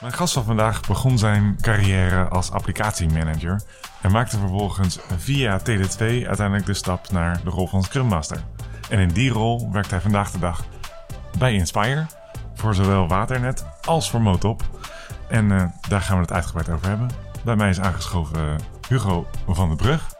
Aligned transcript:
Mijn 0.00 0.12
gast 0.12 0.32
van 0.32 0.44
vandaag 0.44 0.80
begon 0.80 1.18
zijn 1.18 1.56
carrière 1.60 2.28
als 2.28 2.50
applicatiemanager 2.50 3.62
en 4.02 4.12
maakte 4.12 4.38
vervolgens 4.38 4.98
via 5.16 5.60
TD2 5.60 5.98
uiteindelijk 5.98 6.66
de 6.66 6.74
stap 6.74 7.10
naar 7.10 7.40
de 7.44 7.50
rol 7.50 7.66
van 7.66 7.82
Scrum 7.82 8.06
Master. 8.06 8.42
En 8.90 8.98
in 8.98 9.08
die 9.08 9.30
rol 9.30 9.72
werkt 9.72 9.90
hij 9.90 10.00
vandaag 10.00 10.30
de 10.30 10.38
dag 10.38 10.64
bij 11.38 11.54
Inspire 11.54 12.06
voor 12.54 12.74
zowel 12.74 13.08
Waternet 13.08 13.66
als 13.84 14.10
voor 14.10 14.22
Motop. 14.22 14.62
En 15.28 15.50
uh, 15.50 15.64
daar 15.88 16.00
gaan 16.00 16.16
we 16.16 16.22
het 16.22 16.32
uitgebreid 16.32 16.68
over 16.68 16.88
hebben. 16.88 17.10
Bij 17.44 17.56
mij 17.56 17.68
is 17.68 17.80
aangeschoven 17.80 18.60
Hugo 18.88 19.26
van 19.48 19.68
der 19.68 19.76
Brug. 19.76 20.14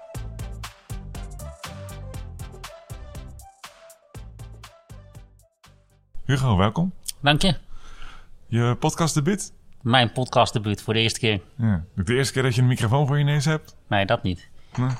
Hugo, 6.24 6.56
welkom. 6.56 6.92
Dank 7.20 7.42
je. 7.42 7.56
Je 8.46 8.76
podcastdebuut? 8.78 9.52
Mijn 9.82 10.12
podcastdebuut 10.12 10.82
voor 10.82 10.94
de 10.94 11.00
eerste 11.00 11.20
keer. 11.20 11.40
Ja. 11.56 11.84
De 11.94 12.14
eerste 12.14 12.32
keer 12.32 12.42
dat 12.42 12.54
je 12.54 12.60
een 12.60 12.66
microfoon 12.66 13.06
voor 13.06 13.18
je 13.18 13.24
neus 13.24 13.44
hebt? 13.44 13.76
Nee, 13.88 14.06
dat 14.06 14.22
niet. 14.22 14.48
Nou, 14.76 14.92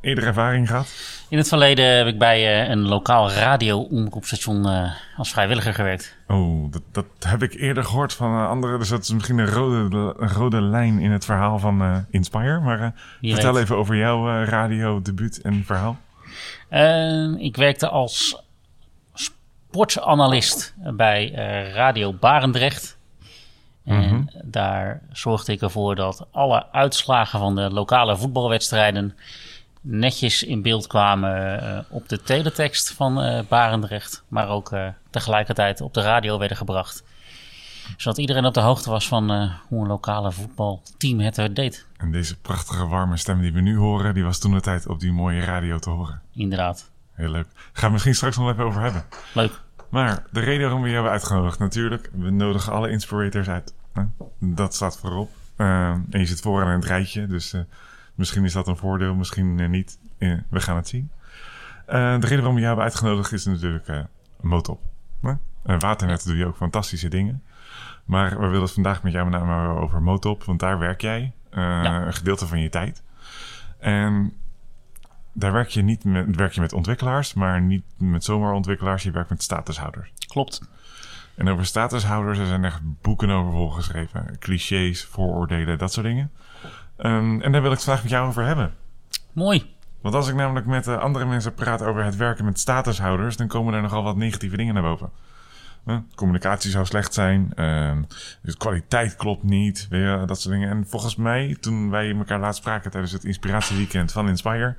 eerder 0.00 0.24
ervaring 0.24 0.68
gehad? 0.68 0.88
In 1.28 1.38
het 1.38 1.48
verleden 1.48 1.96
heb 1.96 2.06
ik 2.06 2.18
bij 2.18 2.62
uh, 2.64 2.68
een 2.68 2.80
lokaal 2.88 3.30
radio-omroepstation 3.30 4.66
uh, 4.66 4.90
als 5.16 5.30
vrijwilliger 5.30 5.74
gewerkt. 5.74 6.16
Oh, 6.26 6.72
dat, 6.72 6.82
dat 6.92 7.06
heb 7.18 7.42
ik 7.42 7.54
eerder 7.54 7.84
gehoord 7.84 8.12
van 8.12 8.32
uh, 8.32 8.48
anderen. 8.48 8.78
Dus 8.78 8.88
dat 8.88 9.02
is 9.02 9.12
misschien 9.12 9.38
een 9.38 9.50
rode, 9.50 10.14
een 10.18 10.28
rode 10.28 10.60
lijn 10.60 10.98
in 10.98 11.10
het 11.10 11.24
verhaal 11.24 11.58
van 11.58 12.06
Inspire. 12.10 12.60
Maar 12.60 12.94
vertel 13.20 13.52
weet. 13.52 13.62
even 13.62 13.76
over 13.76 13.96
jouw 13.96 14.44
radiodebuut 14.44 15.40
en 15.40 15.64
verhaal. 15.64 15.98
ik 17.38 17.56
werkte 17.56 17.88
als 17.88 18.42
sportsanalist 19.14 20.74
bij 20.94 21.30
Radio 21.74 22.12
Barendrecht. 22.12 22.98
En 23.84 23.96
mm 23.96 24.08
-hmm. 24.08 24.28
daar 24.44 25.00
zorgde 25.12 25.52
ik 25.52 25.62
ervoor 25.62 25.94
dat 25.94 26.26
alle 26.30 26.72
uitslagen 26.72 27.38
van 27.38 27.54
de 27.54 27.70
lokale 27.70 28.16
voetbalwedstrijden 28.16 29.16
netjes 29.80 30.42
in 30.42 30.62
beeld 30.62 30.86
kwamen 30.86 31.62
uh, 31.62 31.78
op 31.88 32.08
de 32.08 32.22
teletext 32.22 32.92
van 32.92 33.24
uh, 33.24 33.40
Barendrecht, 33.48 34.24
maar 34.28 34.48
ook 34.48 34.72
uh, 34.72 34.86
tegelijkertijd 35.10 35.80
op 35.80 35.94
de 35.94 36.00
radio 36.00 36.38
werden 36.38 36.56
gebracht. 36.56 37.04
Zodat 37.96 38.18
iedereen 38.18 38.44
op 38.44 38.54
de 38.54 38.60
hoogte 38.60 38.90
was 38.90 39.08
van 39.08 39.50
hoe 39.68 39.80
een 39.80 39.86
lokale 39.86 40.32
voetbalteam 40.32 41.20
het 41.20 41.56
deed. 41.56 41.86
En 41.96 42.12
deze 42.12 42.38
prachtige 42.38 42.86
warme 42.86 43.16
stem 43.16 43.40
die 43.40 43.52
we 43.52 43.60
nu 43.60 43.76
horen, 43.76 44.14
die 44.14 44.24
was 44.24 44.38
toen 44.38 44.52
de 44.52 44.60
tijd 44.60 44.88
op 44.88 45.00
die 45.00 45.12
mooie 45.12 45.40
radio 45.40 45.78
te 45.78 45.90
horen. 45.90 46.20
Inderdaad. 46.34 46.90
Heel 47.12 47.30
leuk. 47.30 47.46
Gaan 47.72 47.86
we 47.86 47.92
misschien 47.92 48.14
straks 48.14 48.36
nog 48.36 48.50
even 48.50 48.64
over 48.64 48.80
hebben. 48.82 49.04
Leuk. 49.32 49.60
Maar 49.88 50.24
de 50.30 50.40
reden 50.40 50.62
waarom 50.62 50.82
we 50.82 50.88
je 50.88 50.94
hebben 50.94 51.12
uitgenodigd, 51.12 51.58
natuurlijk, 51.58 52.10
we 52.12 52.30
nodigen 52.30 52.72
alle 52.72 52.90
inspirators 52.90 53.48
uit. 53.48 53.74
Dat 54.38 54.74
staat 54.74 54.98
voorop. 54.98 55.30
Uh, 55.56 55.88
en 55.88 56.04
je 56.10 56.26
zit 56.26 56.40
vooraan 56.40 56.68
in 56.68 56.78
het 56.78 56.84
rijtje, 56.84 57.26
dus 57.26 57.54
uh, 57.54 57.60
misschien 58.14 58.44
is 58.44 58.52
dat 58.52 58.68
een 58.68 58.76
voordeel, 58.76 59.14
misschien 59.14 59.58
uh, 59.58 59.68
niet. 59.68 59.98
we 60.18 60.60
gaan 60.60 60.76
het 60.76 60.88
zien. 60.88 61.10
de 61.86 62.18
reden 62.20 62.36
waarom 62.36 62.54
we 62.54 62.60
je 62.60 62.66
hebben 62.66 62.84
uitgenodigd 62.84 63.32
is 63.32 63.44
natuurlijk 63.44 63.88
Motop. 64.40 64.80
Waternet 65.62 66.24
doe 66.24 66.36
je 66.36 66.46
ook 66.46 66.56
fantastische 66.56 67.08
dingen. 67.08 67.42
Maar 68.04 68.30
we 68.30 68.46
willen 68.46 68.62
het 68.62 68.72
vandaag 68.72 69.02
met 69.02 69.12
jou 69.12 69.30
met 69.30 69.40
name 69.40 69.80
over 69.80 70.02
Motop, 70.02 70.44
want 70.44 70.60
daar 70.60 70.78
werk 70.78 71.00
jij 71.00 71.32
ja. 71.50 72.06
een 72.06 72.14
gedeelte 72.14 72.46
van 72.46 72.60
je 72.60 72.68
tijd. 72.68 73.02
En 73.78 74.32
daar 75.32 75.52
werk 75.52 75.68
je 75.68 75.82
niet 75.82 76.04
met, 76.04 76.36
werk 76.36 76.52
je 76.52 76.60
met 76.60 76.72
ontwikkelaars, 76.72 77.34
maar 77.34 77.60
niet 77.60 77.84
met 77.96 78.24
zomaar 78.24 78.52
ontwikkelaars. 78.52 79.02
Je 79.02 79.10
werkt 79.10 79.30
met 79.30 79.42
statushouders. 79.42 80.12
Klopt. 80.28 80.60
En 81.36 81.48
over 81.48 81.66
statushouders, 81.66 82.38
er 82.38 82.46
zijn 82.46 82.64
echt 82.64 82.80
boeken 83.02 83.30
over 83.30 83.52
volgeschreven. 83.52 84.38
Clichés, 84.38 85.04
vooroordelen, 85.04 85.78
dat 85.78 85.92
soort 85.92 86.06
dingen. 86.06 86.30
Um, 86.98 87.42
en 87.42 87.52
daar 87.52 87.62
wil 87.62 87.70
ik 87.70 87.76
het 87.76 87.84
vandaag 87.84 88.02
met 88.02 88.12
jou 88.12 88.28
over 88.28 88.44
hebben. 88.44 88.74
Mooi. 89.32 89.74
Want 90.00 90.14
als 90.14 90.28
ik 90.28 90.34
namelijk 90.34 90.66
met 90.66 90.86
uh, 90.86 90.98
andere 90.98 91.24
mensen 91.24 91.54
praat 91.54 91.82
over 91.82 92.04
het 92.04 92.16
werken 92.16 92.44
met 92.44 92.58
statushouders, 92.58 93.36
dan 93.36 93.46
komen 93.46 93.74
er 93.74 93.82
nogal 93.82 94.02
wat 94.02 94.16
negatieve 94.16 94.56
dingen 94.56 94.74
naar 94.74 94.82
boven. 94.82 95.10
Uh, 95.86 95.96
communicatie 96.14 96.70
zou 96.70 96.84
slecht 96.86 97.14
zijn, 97.14 97.52
uh, 97.56 97.92
de 98.42 98.56
kwaliteit 98.56 99.16
klopt 99.16 99.42
niet, 99.42 99.86
je, 99.90 100.22
dat 100.26 100.40
soort 100.40 100.54
dingen. 100.54 100.70
En 100.70 100.86
volgens 100.86 101.16
mij, 101.16 101.56
toen 101.60 101.90
wij 101.90 102.16
elkaar 102.16 102.40
laatst 102.40 102.60
spraken 102.60 102.90
tijdens 102.90 103.12
het 103.12 103.24
inspiratieweekend 103.24 104.12
van 104.12 104.28
Inspire, 104.28 104.76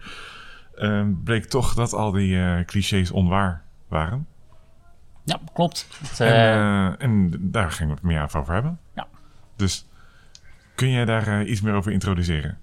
ehm, 0.75 1.13
bleek 1.23 1.45
toch 1.45 1.73
dat 1.73 1.93
al 1.93 2.11
die 2.11 2.39
eh, 2.39 2.65
clichés 2.65 3.11
onwaar 3.11 3.61
waren. 3.87 4.27
Ja, 5.25 5.39
klopt. 5.53 5.87
Het, 5.99 6.19
en, 6.19 6.27
uh, 6.27 7.01
en, 7.01 7.31
daar 7.51 7.71
gingen 7.71 7.89
we 7.89 7.99
het 8.01 8.03
meer 8.03 8.37
over 8.37 8.53
hebben. 8.53 8.79
Ja. 8.95 9.07
Dus 9.55 9.85
kun 10.75 10.89
jij 10.89 11.05
daar 11.05 11.27
uh, 11.27 11.49
iets 11.49 11.61
meer 11.61 11.73
over 11.73 11.91
introduceren? 11.91 12.57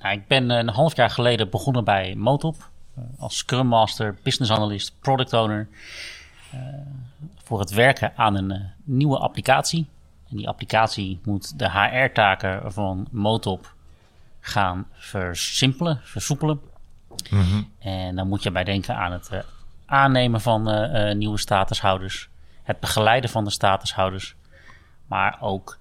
Nou, 0.00 0.14
ik 0.16 0.26
ben 0.26 0.50
een 0.50 0.68
half 0.68 0.96
jaar 0.96 1.10
geleden 1.10 1.50
begonnen 1.50 1.84
bij 1.84 2.14
Motop. 2.14 2.70
Als 3.18 3.36
Scrum 3.36 3.66
Master, 3.66 4.16
Business 4.22 4.52
Analyst, 4.52 4.94
Product 5.00 5.32
Owner. 5.32 5.68
voor 7.44 7.60
het 7.60 7.70
werken 7.70 8.12
aan 8.16 8.34
een 8.36 8.70
nieuwe 8.84 9.18
applicatie. 9.18 9.88
En 10.30 10.36
die 10.36 10.48
applicatie 10.48 11.20
moet 11.24 11.58
de 11.58 11.70
HR-taken 11.70 12.72
van 12.72 13.06
Motop 13.10 13.74
gaan 14.40 14.86
versimpelen, 14.92 16.00
versoepelen. 16.02 16.60
Mm 17.30 17.40
-hmm. 17.40 17.70
En 17.78 18.16
dan 18.16 18.28
moet 18.28 18.42
je 18.42 18.50
bij 18.50 18.64
denken 18.64 18.96
aan 18.96 19.12
het 19.12 19.30
aannemen 19.86 20.40
van 20.40 20.70
uh, 20.70 21.08
uh, 21.08 21.14
nieuwe 21.14 21.38
statushouders, 21.38 22.28
het 22.62 22.80
begeleiden 22.80 23.30
van 23.30 23.44
de 23.44 23.50
statushouders, 23.50 24.34
maar 25.06 25.38
ook 25.40 25.78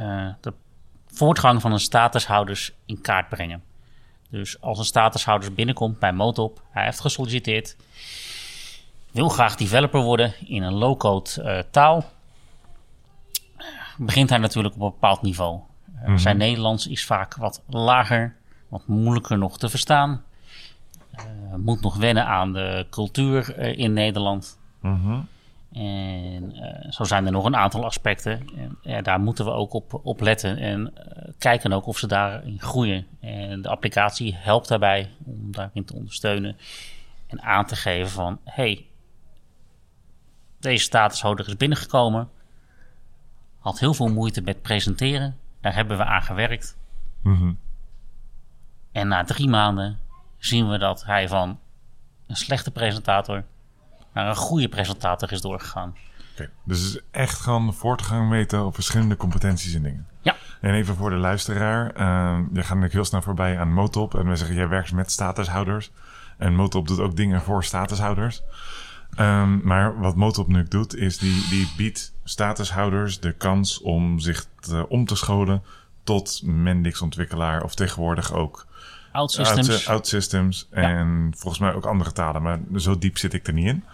uh, 0.00 0.28
de 0.40 0.52
voortgang 1.06 1.60
van 1.60 1.70
de 1.70 1.78
statushouders 1.78 2.72
in 2.84 3.00
kaart 3.00 3.28
brengen. 3.28 3.62
Dus 4.30 4.60
als 4.60 4.78
een 4.78 4.84
statushouder 4.84 5.52
binnenkomt 5.52 5.98
bij 5.98 6.12
Motop, 6.12 6.62
hij 6.70 6.84
heeft 6.84 7.00
gesolliciteerd, 7.00 7.76
wil 9.10 9.28
graag 9.28 9.56
developer 9.56 10.00
worden 10.00 10.34
in 10.46 10.62
een 10.62 10.74
low-code 10.74 11.64
taal, 11.70 12.04
begint 13.96 14.30
hij 14.30 14.38
natuurlijk 14.38 14.74
op 14.74 14.80
een 14.80 14.90
bepaald 14.90 15.22
niveau. 15.22 15.54
Mm 15.54 16.04
-hmm. 16.04 16.18
Zijn 16.18 16.36
Nederlands 16.36 16.86
is 16.86 17.06
vaak 17.06 17.34
wat 17.34 17.62
lager, 17.68 18.36
wat 18.68 18.86
moeilijker 18.86 19.38
nog 19.38 19.58
te 19.58 19.68
verstaan. 19.68 20.24
Uh, 21.18 21.54
moet 21.54 21.80
nog 21.80 21.96
wennen 21.96 22.26
aan 22.26 22.52
de 22.52 22.86
cultuur 22.90 23.58
uh, 23.58 23.78
in 23.78 23.92
Nederland. 23.92 24.58
-hmm. 24.80 25.28
En 25.72 26.56
uh, 26.56 26.90
zo 26.90 27.04
zijn 27.04 27.26
er 27.26 27.32
nog 27.32 27.44
een 27.44 27.56
aantal 27.56 27.84
aspecten. 27.84 28.46
En 28.82 29.02
daar 29.02 29.20
moeten 29.20 29.44
we 29.44 29.50
ook 29.50 29.72
op, 29.72 30.00
op 30.02 30.20
letten 30.20 30.58
en 30.58 30.92
kijken 31.38 31.72
ook 31.72 31.86
of 31.86 31.98
ze 31.98 32.06
daarin 32.06 32.60
groeien. 32.60 33.06
En 33.20 33.62
de 33.62 33.68
applicatie 33.68 34.34
helpt 34.34 34.68
daarbij 34.68 35.10
om 35.24 35.52
daarin 35.52 35.84
te 35.84 35.94
ondersteunen 35.94 36.56
en 37.26 37.42
aan 37.42 37.66
te 37.66 37.76
geven 37.76 38.10
van... 38.10 38.38
hey, 38.44 38.86
deze 40.60 40.84
statushouder 40.84 41.46
is 41.46 41.56
binnengekomen. 41.56 42.28
Had 43.58 43.78
heel 43.78 43.94
veel 43.94 44.08
moeite 44.08 44.42
met 44.42 44.62
presenteren. 44.62 45.36
Daar 45.60 45.74
hebben 45.74 45.96
we 45.96 46.04
aan 46.04 46.22
gewerkt. 46.22 46.76
Mm 47.22 47.36
-hmm. 47.36 47.58
En 48.92 49.08
na 49.08 49.24
drie 49.24 49.48
maanden 49.48 49.98
zien 50.38 50.68
we 50.68 50.78
dat 50.78 51.04
hij 51.04 51.28
van 51.28 51.58
een 52.26 52.36
slechte 52.36 52.70
presentator 52.70 53.44
naar 54.12 54.28
een 54.28 54.36
goede 54.36 54.68
presentator 54.68 55.32
is 55.32 55.40
doorgegaan. 55.40 55.94
Okay, 56.32 56.50
dus 56.64 57.00
echt 57.10 57.40
gewoon 57.40 57.74
voortgang 57.74 58.28
meten 58.28 58.66
op 58.66 58.74
verschillende 58.74 59.16
competenties 59.16 59.74
en 59.74 59.82
dingen. 59.82 60.06
Ja. 60.20 60.36
En 60.60 60.74
even 60.74 60.96
voor 60.96 61.10
de 61.10 61.16
luisteraar. 61.16 61.84
Uh, 61.86 62.38
je 62.52 62.60
gaat 62.60 62.68
natuurlijk 62.68 62.92
heel 62.92 63.04
snel 63.04 63.22
voorbij 63.22 63.58
aan 63.58 63.72
Motop. 63.72 64.14
En 64.14 64.28
we 64.28 64.36
zeggen, 64.36 64.56
jij 64.56 64.68
werkt 64.68 64.92
met 64.92 65.10
statushouders. 65.10 65.90
En 66.38 66.54
Motop 66.54 66.88
doet 66.88 67.00
ook 67.00 67.16
dingen 67.16 67.42
voor 67.42 67.64
statushouders. 67.64 68.42
Um, 69.18 69.60
maar 69.64 69.98
wat 69.98 70.16
Motop 70.16 70.48
nu 70.48 70.64
doet, 70.68 70.96
is 70.96 71.18
die, 71.18 71.48
die 71.48 71.72
biedt 71.76 72.14
statushouders 72.24 73.20
de 73.20 73.32
kans 73.32 73.80
om 73.80 74.18
zich 74.18 74.46
te, 74.60 74.88
om 74.88 75.04
te 75.04 75.16
scholen 75.16 75.62
tot 76.04 76.42
Mendix-ontwikkelaar. 76.44 77.62
Of 77.62 77.74
tegenwoordig 77.74 78.32
ook 78.32 78.66
OutSystems. 79.16 79.88
OutSystems 79.88 80.68
en 80.70 81.24
ja. 81.30 81.36
volgens 81.38 81.58
mij 81.58 81.74
ook 81.74 81.86
andere 81.86 82.12
talen, 82.12 82.42
maar 82.42 82.58
zo 82.76 82.98
diep 82.98 83.18
zit 83.18 83.32
ik 83.32 83.46
er 83.46 83.52
niet 83.52 83.66
in. 83.66 83.84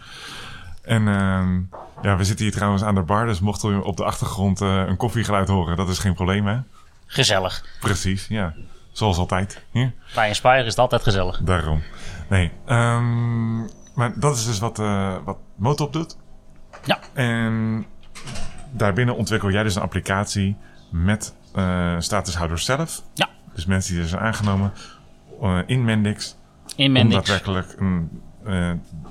En 0.82 1.02
uh, 1.02 1.46
ja, 2.02 2.16
we 2.16 2.24
zitten 2.24 2.44
hier 2.44 2.54
trouwens 2.54 2.82
aan 2.82 2.94
de 2.94 3.02
bar, 3.02 3.26
dus 3.26 3.40
mochten 3.40 3.76
we 3.76 3.84
op 3.84 3.96
de 3.96 4.04
achtergrond 4.04 4.60
uh, 4.60 4.82
een 4.86 4.96
koffiegeluid 4.96 5.48
horen, 5.48 5.76
dat 5.76 5.88
is 5.88 5.98
geen 5.98 6.14
probleem 6.14 6.46
hè? 6.46 6.58
Gezellig. 7.06 7.64
Precies, 7.80 8.26
ja. 8.26 8.54
Zoals 8.92 9.18
altijd. 9.18 9.64
Hier. 9.70 9.92
Bij 10.14 10.28
Inspire 10.28 10.58
is 10.58 10.66
het 10.66 10.78
altijd 10.78 11.02
gezellig. 11.02 11.40
Daarom. 11.42 11.82
Nee, 12.28 12.50
um, 12.66 13.68
maar 13.94 14.12
dat 14.20 14.36
is 14.36 14.46
dus 14.46 14.58
wat, 14.58 14.78
uh, 14.78 15.16
wat 15.24 15.38
Motop 15.56 15.92
doet. 15.92 16.16
Ja. 16.84 16.98
En 17.12 17.86
daarbinnen 18.70 19.16
ontwikkel 19.16 19.50
jij 19.50 19.62
dus 19.62 19.74
een 19.74 19.82
applicatie 19.82 20.56
met 20.90 21.34
uh, 21.54 21.94
statushouders 21.98 22.64
zelf. 22.64 23.02
Ja. 23.14 23.28
Dus 23.54 23.64
mensen 23.66 23.92
die 23.92 24.02
er 24.02 24.08
zijn 24.08 24.22
aangenomen 24.22 24.72
uh, 25.42 25.58
in 25.66 25.84
Mendix. 25.84 26.36
In 26.76 26.92
Mendix. 26.92 27.14
Om 27.18 27.24
daadwerkelijk 27.24 27.76
uh, 27.80 28.70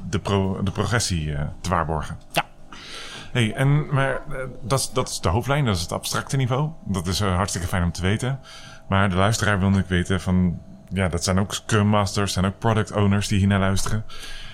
de, 0.09 0.19
pro, 0.19 0.63
de 0.63 0.71
progressie 0.71 1.25
uh, 1.25 1.41
te 1.61 1.69
waarborgen. 1.69 2.17
Ja. 2.31 2.45
Hey, 3.31 3.53
en, 3.53 3.93
maar 3.93 4.11
eh, 4.13 4.37
dat, 4.61 4.79
is- 4.79 4.89
dat 4.91 5.09
is 5.09 5.19
de 5.19 5.29
hoofdlijn, 5.29 5.65
dat 5.65 5.75
is 5.75 5.81
het 5.81 5.91
abstracte 5.91 6.37
niveau. 6.37 6.69
Dat 6.85 7.07
is 7.07 7.19
eh, 7.21 7.35
hartstikke 7.35 7.67
fijn 7.67 7.83
om 7.83 7.91
te 7.91 8.01
weten. 8.01 8.39
Maar 8.89 9.09
de 9.09 9.15
luisteraar 9.15 9.59
wil 9.59 9.69
natuurlijk 9.69 9.93
weten 9.93 10.21
van... 10.21 10.61
Ja, 10.93 11.07
dat 11.07 11.23
zijn 11.23 11.39
ook 11.39 11.53
Scrum 11.53 11.87
Masters, 11.87 12.33
zijn 12.33 12.45
ook 12.45 12.57
Product 12.59 12.91
Owners 12.91 13.27
die 13.27 13.37
hier 13.39 13.47
naar 13.47 13.59
luisteren. 13.59 14.05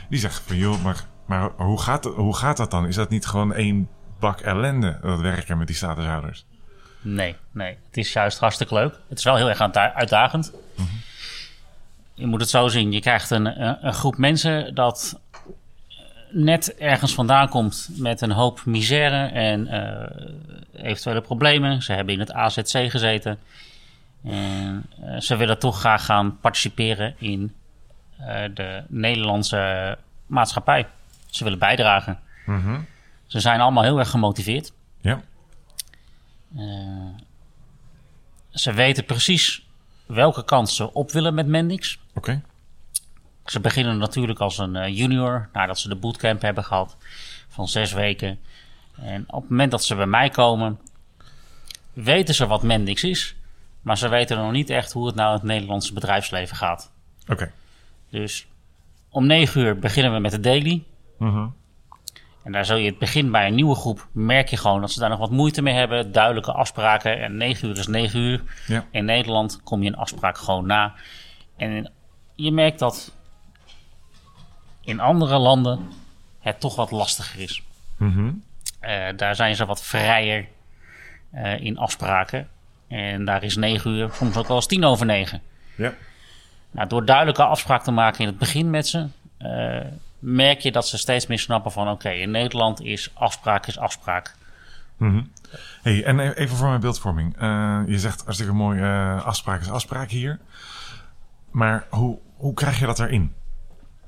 Die 0.10 0.20
zeggen 0.20 0.44
van, 0.46 0.58
joh, 0.58 0.84
maar, 0.84 1.04
maar 1.26 1.50
hoe, 1.56 1.82
gaat, 1.82 2.06
hoe 2.06 2.36
gaat 2.36 2.58
dat 2.58 2.72
dan? 2.72 2.88
Is 2.88 2.96
dat 2.96 3.10
niet 3.10 3.26
gewoon 3.26 3.54
één 3.54 3.90
bak 4.20 4.40
ellende, 4.40 5.00
dat 5.02 5.20
werken 5.20 5.58
met 5.58 5.68
die 5.68 5.76
statushouders? 5.76 6.46
Nee, 7.02 7.36
nee. 7.52 7.78
Het 7.88 7.98
is 7.98 8.14
juist 8.14 8.40
hartstikke 8.40 8.74
leuk. 8.74 9.00
Het 9.10 9.18
is 9.18 9.24
wel 9.24 9.36
heel 9.36 9.50
erg 9.50 9.60
aan- 9.62 9.76
uitdagend. 9.78 10.54
Je 12.18 12.26
moet 12.26 12.40
het 12.40 12.50
zo 12.50 12.68
zien. 12.68 12.92
Je 12.92 13.00
krijgt 13.00 13.30
een, 13.30 13.64
een, 13.86 13.94
groep 13.94 14.18
mensen 14.18 14.76
dat 14.76 15.20
net 16.32 16.76
ergens 16.76 17.14
vandaan 17.14 17.50
komt 17.50 17.90
met 17.98 18.22
een 18.22 18.32
hoop 18.32 18.66
misère 18.66 19.26
en 19.26 19.68
eh, 19.68 20.86
eventuele 20.90 21.22
problemen. 21.22 21.82
Ze 21.82 21.94
hebben 21.94 22.14
in 22.14 22.20
het 22.20 22.32
AZC 22.32 22.90
gezeten. 22.90 23.40
En 24.24 24.86
eh, 25.02 25.20
ze 25.20 25.36
willen 25.36 25.60
toch 25.60 25.80
graag 25.80 26.06
gaan 26.06 26.40
participeren 26.40 27.16
in 27.18 27.54
eh, 28.18 28.44
de 28.54 28.84
Nederlandse 28.88 29.98
maatschappij. 30.26 30.88
Ze 31.26 31.44
willen 31.44 31.60
bijdragen. 31.60 32.20
Ze 33.26 33.40
zijn 33.40 33.62
allemaal 33.62 33.84
heel 33.84 34.00
erg 34.00 34.10
gemotiveerd. 34.10 34.74
Ja, 35.02 35.22
Eh, 36.56 36.64
ze 38.50 38.74
weten 38.74 39.06
precies 39.06 39.67
welke 40.08 40.44
kant 40.46 40.70
ze 40.70 40.94
op 40.94 41.12
willen 41.12 41.34
met 41.34 41.48
Mendix. 41.48 42.00
oké. 42.14 42.42
Ze 43.46 43.60
beginnen 43.60 43.98
natuurlijk 43.98 44.40
als 44.40 44.58
een 44.58 44.76
eh, 44.76 44.98
junior, 44.98 45.50
nadat 45.54 45.80
ze 45.80 45.90
de 45.90 45.96
bootcamp 45.96 46.42
hebben 46.42 46.64
gehad 46.64 46.98
van 47.48 47.68
zes 47.68 47.94
weken. 47.94 48.40
En 49.02 49.24
op 49.28 49.42
het 49.42 49.50
moment 49.50 49.72
dat 49.72 49.84
ze 49.84 49.96
bij 49.96 50.06
mij 50.06 50.30
komen, 50.30 50.80
weten 51.94 52.36
ze 52.36 52.48
wat 52.48 52.64
Mendix 52.64 53.04
is, 53.04 53.36
maar 53.82 53.98
ze 53.98 54.08
weten 54.10 54.38
nog 54.38 54.52
niet 54.52 54.70
echt 54.70 54.92
hoe 54.92 55.06
het 55.06 55.16
nou 55.16 55.30
in 55.30 55.36
het 55.36 55.44
Nederlandse 55.44 55.94
bedrijfsleven 55.94 56.56
gaat. 56.56 56.92
Oké. 57.28 57.52
Dus 58.10 58.48
om 59.10 59.26
negen 59.26 59.62
uur 59.62 59.80
beginnen 59.80 60.14
we 60.14 60.20
met 60.20 60.32
de 60.32 60.40
daily. 60.40 60.84
Mhm. 61.18 61.48
En 62.48 62.54
daar 62.54 62.66
zul 62.66 62.76
je 62.76 62.90
het 62.90 62.98
begin 62.98 63.32
bij 63.32 63.48
een 63.48 63.56
nieuwe 63.56 63.76
groep 63.76 64.08
merk 64.12 64.50
je 64.50 64.58
gewoon 64.58 64.82
dat 64.82 64.92
ze 64.92 65.00
daar 65.00 65.10
nog 65.10 65.20
wat 65.20 65.32
moeite 65.32 65.62
mee 65.62 65.74
hebben. 65.74 66.12
Duidelijke 66.12 66.52
afspraken. 66.52 67.22
En 67.22 67.38
9 67.38 67.68
uur 67.70 67.78
is 67.78 67.88
9 67.88 68.20
uur. 68.20 68.44
Ja. 68.68 68.86
In 68.92 69.06
Nederland 69.06 69.64
kom 69.64 69.84
je 69.84 69.90
een 69.90 69.96
afspraak 69.96 70.38
gewoon 70.38 70.66
na. 70.66 70.94
En 71.58 71.92
je 72.36 72.52
merkt 72.52 72.80
dat 72.80 73.16
in 74.82 75.00
andere 75.00 75.38
landen 75.38 75.80
het 76.40 76.60
toch 76.60 76.76
wat 76.76 76.92
lastiger 76.92 77.42
is. 77.42 77.64
Mhm. 77.98 78.32
Eh, 78.80 79.06
daar 79.16 79.36
zijn 79.36 79.56
ze 79.56 79.66
wat 79.66 79.84
vrijer 79.84 80.48
eh, 81.32 81.60
in 81.60 81.78
afspraken. 81.78 82.48
En 82.88 83.26
daar 83.26 83.44
is 83.44 83.56
9 83.56 83.92
uur 83.92 84.10
soms 84.14 84.38
ook 84.38 84.48
wel 84.48 84.56
eens 84.56 84.68
10 84.68 84.84
over 84.84 85.06
9. 85.06 85.42
Ja. 85.76 85.94
Nou, 86.72 86.88
door 86.88 87.06
duidelijke 87.06 87.44
afspraak 87.44 87.84
te 87.84 87.92
maken 87.92 88.20
in 88.20 88.28
het 88.28 88.38
begin 88.38 88.70
met 88.70 88.88
ze, 88.88 89.08
eh, 89.38 89.92
merk 90.20 90.60
je 90.60 90.72
dat 90.72 90.88
ze 90.88 90.98
steeds 90.98 91.28
meer 91.28 91.40
snappen 91.40 91.72
van 91.72 91.90
oké, 91.90 92.10
in 92.10 92.32
Nederland 92.32 92.82
is 92.82 93.12
afspraak 93.14 93.68
is 93.68 93.78
afspraak. 93.78 94.36
Mhm. 94.98 95.22
Hey, 95.82 96.04
en 96.04 96.20
e- 96.20 96.32
even 96.32 96.58
voor 96.58 96.68
mijn 96.68 96.80
beeldvorming. 96.80 97.38
Eh, 97.38 97.80
je 97.88 98.00
zegt 98.00 98.22
hartstikke 98.24 98.54
mooi, 98.54 98.80
eh 98.82 99.26
afspraak 99.26 99.62
is 99.62 99.70
afspraak 99.70 100.10
hier. 100.10 100.40
Maar 101.52 101.86
hoe, 101.90 102.20
hoe 102.36 102.54
krijg 102.54 102.80
je 102.80 102.86
dat 102.86 103.00
erin? 103.00 103.34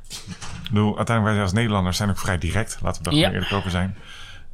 Ik 0.09 0.69
bedoel, 0.69 0.97
uiteindelijk 0.97 1.35
wij 1.35 1.45
als 1.45 1.53
Nederlanders 1.53 1.97
zijn 1.97 2.09
ook 2.09 2.17
vrij 2.17 2.38
direct. 2.38 2.77
Laten 2.81 3.03
we 3.03 3.09
daar 3.09 3.19
Ja. 3.19 3.31
eerlijk 3.31 3.51
over 3.51 3.71
zijn. 3.71 3.95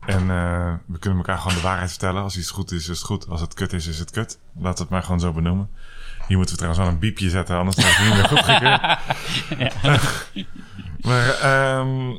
En 0.06 0.30
eh, 0.30 0.74
we 0.86 1.00
kunnen 1.00 1.20
elkaar 1.20 1.38
gewoon 1.38 1.56
de 1.56 1.62
waarheid 1.64 1.90
vertellen. 1.90 2.24
Als 2.24 2.38
iets 2.38 2.52
goed 2.52 2.72
is, 2.72 2.82
is 2.82 2.88
het 2.88 3.06
goed. 3.08 3.30
Als 3.30 3.42
het 3.42 3.54
kut 3.54 3.74
is, 3.74 3.88
is 3.88 4.00
het 4.00 4.12
kut. 4.12 4.40
Laten 4.54 4.76
we 4.78 4.82
het 4.82 4.90
maar 4.90 5.04
gewoon 5.04 5.20
zo 5.20 5.34
benoemen. 5.34 5.70
Hier 6.28 6.38
moeten 6.38 6.56
we 6.56 6.62
trouwens 6.62 6.86
wel 6.86 6.94
een 6.94 7.00
biepje 7.00 7.30
zetten, 7.30 7.58
anders 7.58 7.76
wordt 7.76 7.98
het 7.98 8.06
niet 8.06 8.16
meer 8.16 8.28
goedgekeurd. 8.28 8.98
maar 11.06 11.30
ehm, 11.30 12.16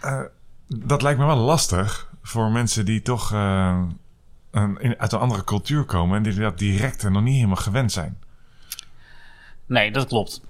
eh, 0.00 0.20
dat 0.68 1.02
lijkt 1.02 1.18
me 1.18 1.26
wel 1.26 1.36
lastig 1.36 2.10
voor 2.22 2.50
mensen 2.50 2.84
die 2.84 3.02
toch 3.02 3.32
eh, 3.32 3.82
een, 4.50 4.80
in- 4.80 4.98
uit 4.98 5.12
een 5.12 5.18
andere 5.18 5.44
cultuur 5.44 5.84
komen 5.84 6.16
en 6.16 6.22
die 6.22 6.34
dat 6.34 6.58
direct 6.58 7.08
nog 7.10 7.22
niet 7.22 7.34
helemaal 7.34 7.56
gewend 7.56 7.92
zijn. 7.92 8.18
Nee, 9.66 9.92
dat 9.92 10.06
klopt. 10.06 10.40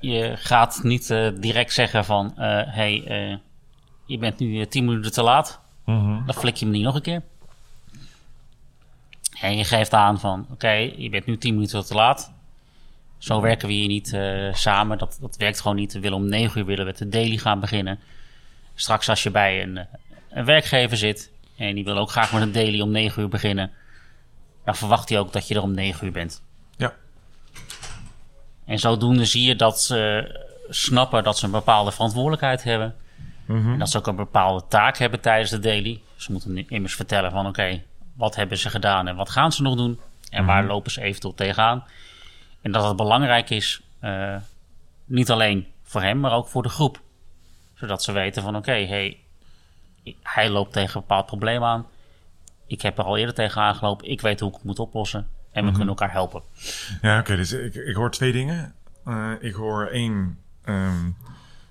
Je 0.00 0.34
gaat 0.36 0.80
niet 0.82 1.10
eh, 1.10 1.28
direct 1.40 1.72
zeggen 1.72 2.04
van 2.04 2.32
hé, 2.36 2.64
hey, 2.64 3.40
je 4.06 4.18
bent 4.18 4.38
nu 4.38 4.66
10 4.66 4.84
minuten 4.84 5.12
te 5.12 5.22
laat. 5.22 5.60
Dan 6.26 6.34
flik 6.34 6.56
je 6.56 6.64
hem 6.64 6.74
niet 6.74 6.84
nog 6.84 6.94
een 6.94 7.02
keer. 7.02 7.22
En 9.40 9.56
je 9.56 9.64
geeft 9.64 9.92
aan 9.92 10.20
van 10.20 10.46
oké, 10.50 10.70
je 10.96 11.08
bent 11.10 11.26
nu 11.26 11.38
10 11.38 11.54
minuten 11.54 11.86
te 11.86 11.94
laat. 11.94 12.32
Zo 13.18 13.40
werken 13.40 13.68
we 13.68 13.74
hier 13.74 13.88
niet 13.88 14.12
eh, 14.12 14.54
samen. 14.54 14.98
Dat, 14.98 15.18
dat 15.20 15.36
werkt 15.36 15.60
gewoon 15.60 15.76
niet. 15.76 15.92
We 15.92 16.00
willen 16.00 16.18
om 16.18 16.28
9 16.28 16.60
uur 16.60 16.66
willen 16.66 16.86
we 16.86 16.92
de 16.92 17.08
daily 17.08 17.36
gaan 17.36 17.60
beginnen. 17.60 17.98
Straks 18.74 19.08
als 19.08 19.22
je 19.22 19.30
bij 19.30 19.62
een, 19.62 19.76
eh, 19.78 19.84
een 20.30 20.44
werkgever 20.44 20.96
zit 20.96 21.30
en 21.56 21.74
die 21.74 21.84
wil 21.84 21.96
ook 21.98 22.10
graag 22.10 22.32
met 22.32 22.42
een 22.42 22.52
daily 22.52 22.80
om 22.80 22.90
9 22.90 23.22
uur 23.22 23.28
beginnen, 23.28 23.70
dan 24.64 24.76
verwacht 24.76 25.08
hij 25.08 25.18
ook 25.18 25.32
dat 25.32 25.48
je 25.48 25.54
er 25.54 25.62
om 25.62 25.74
9 25.74 26.06
uur 26.06 26.12
bent. 26.12 26.42
Ja, 26.76 26.94
En 28.64 28.78
zodoende 28.78 29.24
zie 29.24 29.42
je 29.46 29.56
dat 29.56 29.80
ze 29.80 30.34
snappen 30.68 31.24
dat 31.24 31.38
ze 31.38 31.44
een 31.44 31.50
bepaalde 31.50 31.92
verantwoordelijkheid 31.92 32.62
hebben. 32.62 32.94
En 33.72 33.78
dat 33.78 33.90
ze 33.90 33.98
ook 33.98 34.06
een 34.06 34.16
bepaalde 34.16 34.64
taak 34.68 34.96
hebben 34.98 35.20
tijdens 35.20 35.50
de 35.50 35.58
daily. 35.58 36.00
Ze 36.16 36.32
moeten 36.32 36.68
immers 36.68 36.94
vertellen 36.94 37.30
van 37.30 37.46
oké, 37.46 37.82
wat 38.16 38.36
hebben 38.36 38.58
ze 38.58 38.70
gedaan 38.70 39.08
en 39.08 39.16
wat 39.16 39.30
gaan 39.30 39.52
ze 39.52 39.62
nog 39.62 39.76
doen? 39.76 40.00
En 40.30 40.44
waar 40.46 40.64
lopen 40.64 40.90
ze 40.90 41.00
eventueel 41.02 41.34
tegenaan? 41.34 41.84
En 42.62 42.72
dat 42.72 42.84
het 42.84 42.96
belangrijk 42.96 43.50
is, 43.50 43.82
eh, 44.00 44.36
niet 45.04 45.30
alleen 45.30 45.66
voor 45.82 46.02
hem, 46.02 46.20
maar 46.20 46.32
ook 46.32 46.48
voor 46.48 46.62
de 46.62 46.68
groep. 46.68 47.00
Zodat 47.74 48.02
ze 48.02 48.12
weten 48.12 48.42
van 48.42 48.56
oké, 48.56 48.70
hey, 48.86 49.18
hij 50.22 50.50
loopt 50.50 50.72
tegen 50.72 50.94
een 50.96 51.00
bepaald 51.00 51.26
probleem 51.26 51.64
aan. 51.64 51.86
Ik 52.66 52.82
heb 52.82 52.98
er 52.98 53.04
al 53.04 53.16
eerder 53.16 53.34
tegen 53.34 53.62
aangelopen. 53.62 54.10
Ik 54.10 54.20
weet 54.20 54.40
hoe 54.40 54.48
ik 54.48 54.54
het 54.54 54.64
moet 54.64 54.78
oplossen. 54.78 55.28
En 55.52 55.64
we 55.64 55.70
kunnen 55.70 55.88
elkaar 55.88 56.12
helpen. 56.12 56.42
ja 57.02 57.18
oké. 57.18 57.36
dus 57.36 57.52
ik, 57.52 57.74
ik 57.74 57.94
hoor 57.94 58.10
twee 58.10 58.32
dingen. 58.32 58.74
Eh, 59.04 59.30
ik 59.40 59.54
hoor 59.54 59.86
één... 59.86 60.38
ehm, 60.64 61.10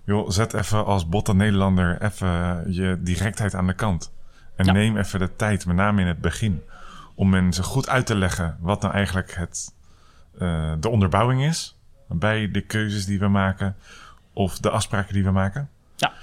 joh, 0.04 0.30
zet 0.30 0.54
even 0.54 0.86
als 0.86 1.10
botte 1.10 1.36
Nederlander 1.36 2.02
even 2.02 2.64
je 2.74 2.98
directheid 3.00 3.56
aan 3.56 3.68
de 3.68 3.74
kant. 3.74 4.12
En 4.56 4.66
Ja. 4.66 4.72
neem 4.72 4.98
even 4.98 5.20
de 5.20 5.36
tijd, 5.36 5.66
met 5.66 5.76
name 5.76 6.02
in 6.02 6.08
het 6.08 6.22
begin, 6.22 6.62
om 7.16 7.30
mensen 7.30 7.64
goed 7.64 7.90
uit 7.90 8.06
te 8.06 8.16
leggen 8.16 8.58
wat 8.60 8.82
nou 8.82 8.94
eigenlijk 8.94 9.36
het, 9.36 9.76
eh, 10.40 10.74
de 10.80 10.90
onderbouwing 10.90 11.44
is 11.44 11.76
bij 12.08 12.52
de 12.52 12.62
keuzes 12.62 13.06
die 13.06 13.20
we 13.20 13.28
maken 13.28 13.76
of 14.34 14.58
de 14.60 14.70
afspraken 14.70 15.14
die 15.14 15.24
we 15.24 15.32
maken. 15.32 15.70
Ja. 15.96 16.14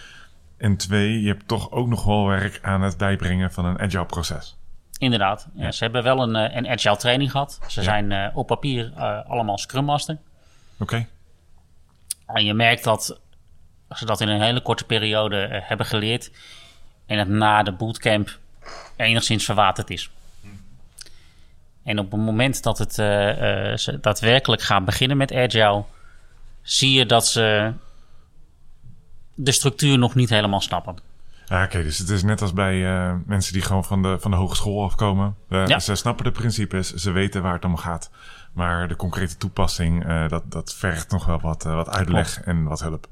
En 0.57 0.77
twee, 0.77 1.21
je 1.21 1.29
hebt 1.29 1.49
toch 1.49 1.71
ook 1.71 1.89
nog 1.89 2.05
wel 2.05 2.27
werk 2.27 2.59
aan 2.63 2.83
het 2.83 2.97
bijbrengen 2.97 3.53
van 3.53 3.65
een 3.65 3.81
agile 3.81 4.07
proces. 4.07 4.57
Inderdaad. 4.99 5.49
Ja, 5.55 5.73
ze 5.73 5.85
hebben 5.85 6.03
wel 6.03 6.23
een, 6.23 6.37
eh, 6.37 6.57
een 6.57 6.69
agile 6.69 6.97
training 6.97 7.31
gehad. 7.31 7.61
Ze 7.67 7.83
zijn 7.83 8.13
eh, 8.13 8.37
op 8.37 8.47
papier 8.47 8.93
allemaal 9.27 9.59
Scrum 9.59 9.85
Master. 9.85 10.19
Oké? 10.79 11.07
En 12.27 12.45
je 12.45 12.55
merkt 12.55 12.85
dat 12.85 13.21
ze 13.91 14.07
dat 14.07 14.21
in 14.21 14.29
een 14.29 14.43
hele 14.43 14.63
korte 14.63 14.85
periode 14.85 15.63
hebben 15.63 15.87
geleerd. 15.87 16.31
En 17.07 17.19
het 17.19 17.29
na 17.29 17.63
de 17.63 17.73
bootcamp 17.73 18.39
enigszins 18.97 19.45
verwaterd 19.45 19.91
is. 19.91 20.11
En 21.85 21.99
op 21.99 22.11
het 22.11 22.21
moment 22.21 22.63
dat 22.63 22.79
het, 22.79 22.99
eh, 22.99 23.71
eh, 23.71 23.77
ze 23.77 24.01
daadwerkelijk 24.01 24.63
gaan 24.63 24.85
beginnen 24.85 25.17
met 25.17 25.33
agile, 25.33 25.85
zie 26.63 26.93
je 26.93 27.07
dat 27.07 27.27
ze 27.27 27.73
de 29.35 29.53
structuur 29.53 29.99
nog 29.99 30.15
niet 30.15 30.29
helemaal 30.29 30.61
snappen. 30.61 30.97
Ja, 31.47 31.65
oké, 31.65 31.83
dus 31.83 31.99
het 31.99 32.09
is 32.09 32.23
net 32.23 32.43
als 32.43 32.53
bij 32.53 32.87
eh, 32.87 33.15
mensen 33.27 33.53
die 33.53 33.63
gewoon 33.63 33.85
van 33.85 34.03
de, 34.03 34.17
van 34.21 34.31
de 34.31 34.37
hogeschool 34.37 34.85
afkomen. 34.85 35.37
Ja. 35.49 35.79
Ze 35.79 35.95
snappen 35.95 36.25
de 36.25 36.31
principes, 36.31 36.95
ze 36.95 37.11
weten 37.11 37.43
waar 37.43 37.55
het 37.55 37.65
om 37.65 37.77
gaat. 37.77 38.11
Maar 38.53 38.89
de 38.89 38.97
concrete 38.97 39.37
toepassing, 39.37 40.07
dat, 40.29 40.43
dat 40.51 40.75
vergt 40.75 41.11
nog 41.11 41.27
wel 41.27 41.41
wat, 41.41 41.63
wat 41.63 41.89
uitleg 41.89 42.41
en 42.41 42.65
wat 42.65 42.81
hulp. 42.81 43.07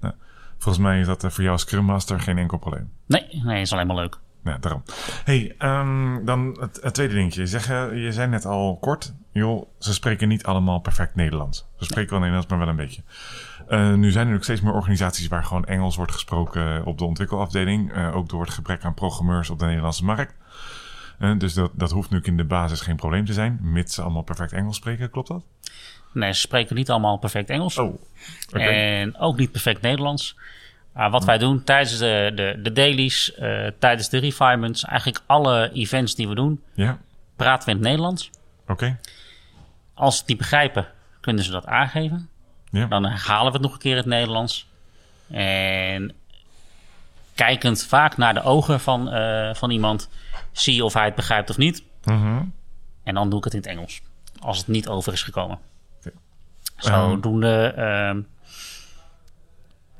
Nou, 0.00 0.14
volgens 0.58 0.84
mij 0.84 1.00
is 1.00 1.06
dat 1.06 1.20
voor 1.20 1.42
jou 1.42 1.50
als 1.50 1.62
Scrum 1.62 1.84
Master 1.84 2.20
geen 2.20 2.38
enkel 2.38 2.58
probleem. 2.58 2.90
Nee, 3.06 3.40
nee, 3.44 3.60
is 3.60 3.72
alleen 3.72 3.86
maar 3.86 3.96
leuk. 3.96 4.18
Ja, 4.44 4.58
daarom. 4.58 4.82
hey, 5.24 5.54
ehm, 5.58 6.24
dan 6.24 6.56
het, 6.60 6.78
het 6.82 6.94
tweede 6.94 7.14
dingetje. 7.14 7.40
Je, 7.40 7.46
zeg, 7.46 7.66
je 7.94 8.12
zei 8.12 8.28
net 8.28 8.44
al 8.44 8.78
kort, 8.80 9.14
joh, 9.32 9.66
ze 9.78 9.94
spreken 9.94 10.28
niet 10.28 10.44
allemaal 10.44 10.78
perfect 10.78 11.14
Nederlands. 11.14 11.66
Ze 11.76 11.84
spreken 11.84 12.10
wel 12.10 12.18
Nederlands, 12.18 12.50
maar 12.50 12.58
wel 12.58 12.68
een 12.68 12.76
beetje. 12.76 13.02
Eh, 13.68 13.94
nu 13.94 14.10
zijn 14.10 14.28
er 14.28 14.34
ook 14.34 14.42
steeds 14.42 14.60
meer 14.60 14.72
organisaties 14.72 15.28
waar 15.28 15.44
gewoon 15.44 15.64
Engels 15.64 15.96
wordt 15.96 16.12
gesproken 16.12 16.84
op 16.84 16.98
de 16.98 17.04
ontwikkelafdeling. 17.04 17.92
eh, 17.92 18.16
ook 18.16 18.28
door 18.28 18.40
het 18.40 18.50
gebrek 18.50 18.84
aan 18.84 18.94
programmeurs 18.94 19.50
op 19.50 19.58
de 19.58 19.64
Nederlandse 19.64 20.04
markt. 20.04 20.34
Eh, 21.18 21.38
dus 21.38 21.54
dat, 21.54 21.70
dat 21.74 21.90
hoeft 21.90 22.10
nu 22.10 22.20
in 22.22 22.36
de 22.36 22.44
basis 22.44 22.80
geen 22.80 22.96
probleem 22.96 23.24
te 23.24 23.32
zijn, 23.32 23.58
mits 23.62 23.94
ze 23.94 24.02
allemaal 24.02 24.22
perfect 24.22 24.52
Engels 24.52 24.76
spreken. 24.76 25.10
Klopt 25.10 25.28
dat? 25.28 25.44
Nee, 26.12 26.32
ze 26.32 26.40
spreken 26.40 26.76
niet 26.76 26.90
allemaal 26.90 27.16
perfect 27.16 27.50
Engels. 27.50 27.78
Oh. 27.78 28.02
En 28.52 29.18
ook 29.18 29.36
niet 29.36 29.50
perfect 29.50 29.80
Nederlands. 29.80 30.36
Ah, 30.94 31.12
wat 31.12 31.24
wij 31.24 31.38
doen 31.38 31.64
tijdens 31.64 31.98
de, 31.98 32.32
de, 32.34 32.58
de 32.62 32.72
dailies, 32.72 33.34
eh, 33.34 33.66
tijdens 33.78 34.08
de 34.08 34.18
refinements, 34.18 34.84
eigenlijk 34.84 35.22
alle 35.26 35.70
events 35.72 36.14
die 36.14 36.28
we 36.28 36.34
doen, 36.34 36.62
Ja, 36.74 36.98
praten 37.36 37.64
we 37.64 37.70
in 37.70 37.76
het 37.76 37.86
Nederlands. 37.86 38.30
oké. 38.68 38.98
Als 39.94 40.16
ze 40.16 40.22
niet 40.26 40.36
begrijpen, 40.38 40.86
kunnen 41.20 41.44
ze 41.44 41.50
dat 41.50 41.66
aangeven. 41.66 42.28
Ja. 42.70 42.86
Dan 42.86 43.04
herhalen 43.04 43.46
we 43.46 43.52
het 43.52 43.60
nog 43.66 43.72
een 43.72 43.78
keer 43.78 43.90
in 43.90 43.96
het 43.96 44.06
Nederlands. 44.06 44.66
En 45.30 46.12
kijkend 47.34 47.84
vaak 47.84 48.16
naar 48.16 48.34
de 48.34 48.42
ogen 48.42 48.80
van, 48.80 49.10
eh, 49.10 49.54
van 49.54 49.70
iemand, 49.70 50.08
zie 50.52 50.74
je 50.74 50.84
of 50.84 50.92
hij 50.94 51.04
het 51.04 51.14
begrijpt 51.14 51.50
of 51.50 51.56
niet. 51.56 51.82
Mhm. 52.04 52.42
En 53.04 53.14
dan 53.14 53.28
doe 53.30 53.38
ik 53.38 53.44
het 53.44 53.52
in 53.54 53.58
het 53.60 53.68
Engels. 53.68 54.00
Als 54.40 54.58
het 54.58 54.66
niet 54.66 54.88
over 54.88 55.12
is 55.12 55.22
gekomen. 55.22 55.58
Oké. 55.98 56.10
Zodoende 56.76 57.72
ehm 57.76 58.20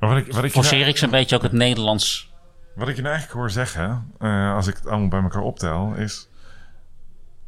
Maar 0.03 0.13
wat 0.13 0.27
ik, 0.27 0.33
wat, 0.33 0.43
ik 0.43 0.51
forceer 0.51 0.87
ik 0.87 0.97
ze 0.97 1.03
een 1.05 1.09
beetje 1.11 1.35
ook 1.35 1.41
het 1.41 1.51
Nederlands. 1.51 2.31
wat 2.75 2.87
ik 2.87 2.95
je 2.95 3.01
nou 3.01 3.13
eigenlijk 3.13 3.41
hoor 3.41 3.51
zeggen, 3.51 4.11
eh, 4.19 4.55
als 4.55 4.67
ik 4.67 4.75
het 4.75 4.87
allemaal 4.87 5.07
bij 5.07 5.21
elkaar 5.21 5.41
optel, 5.41 5.93
is... 5.93 6.27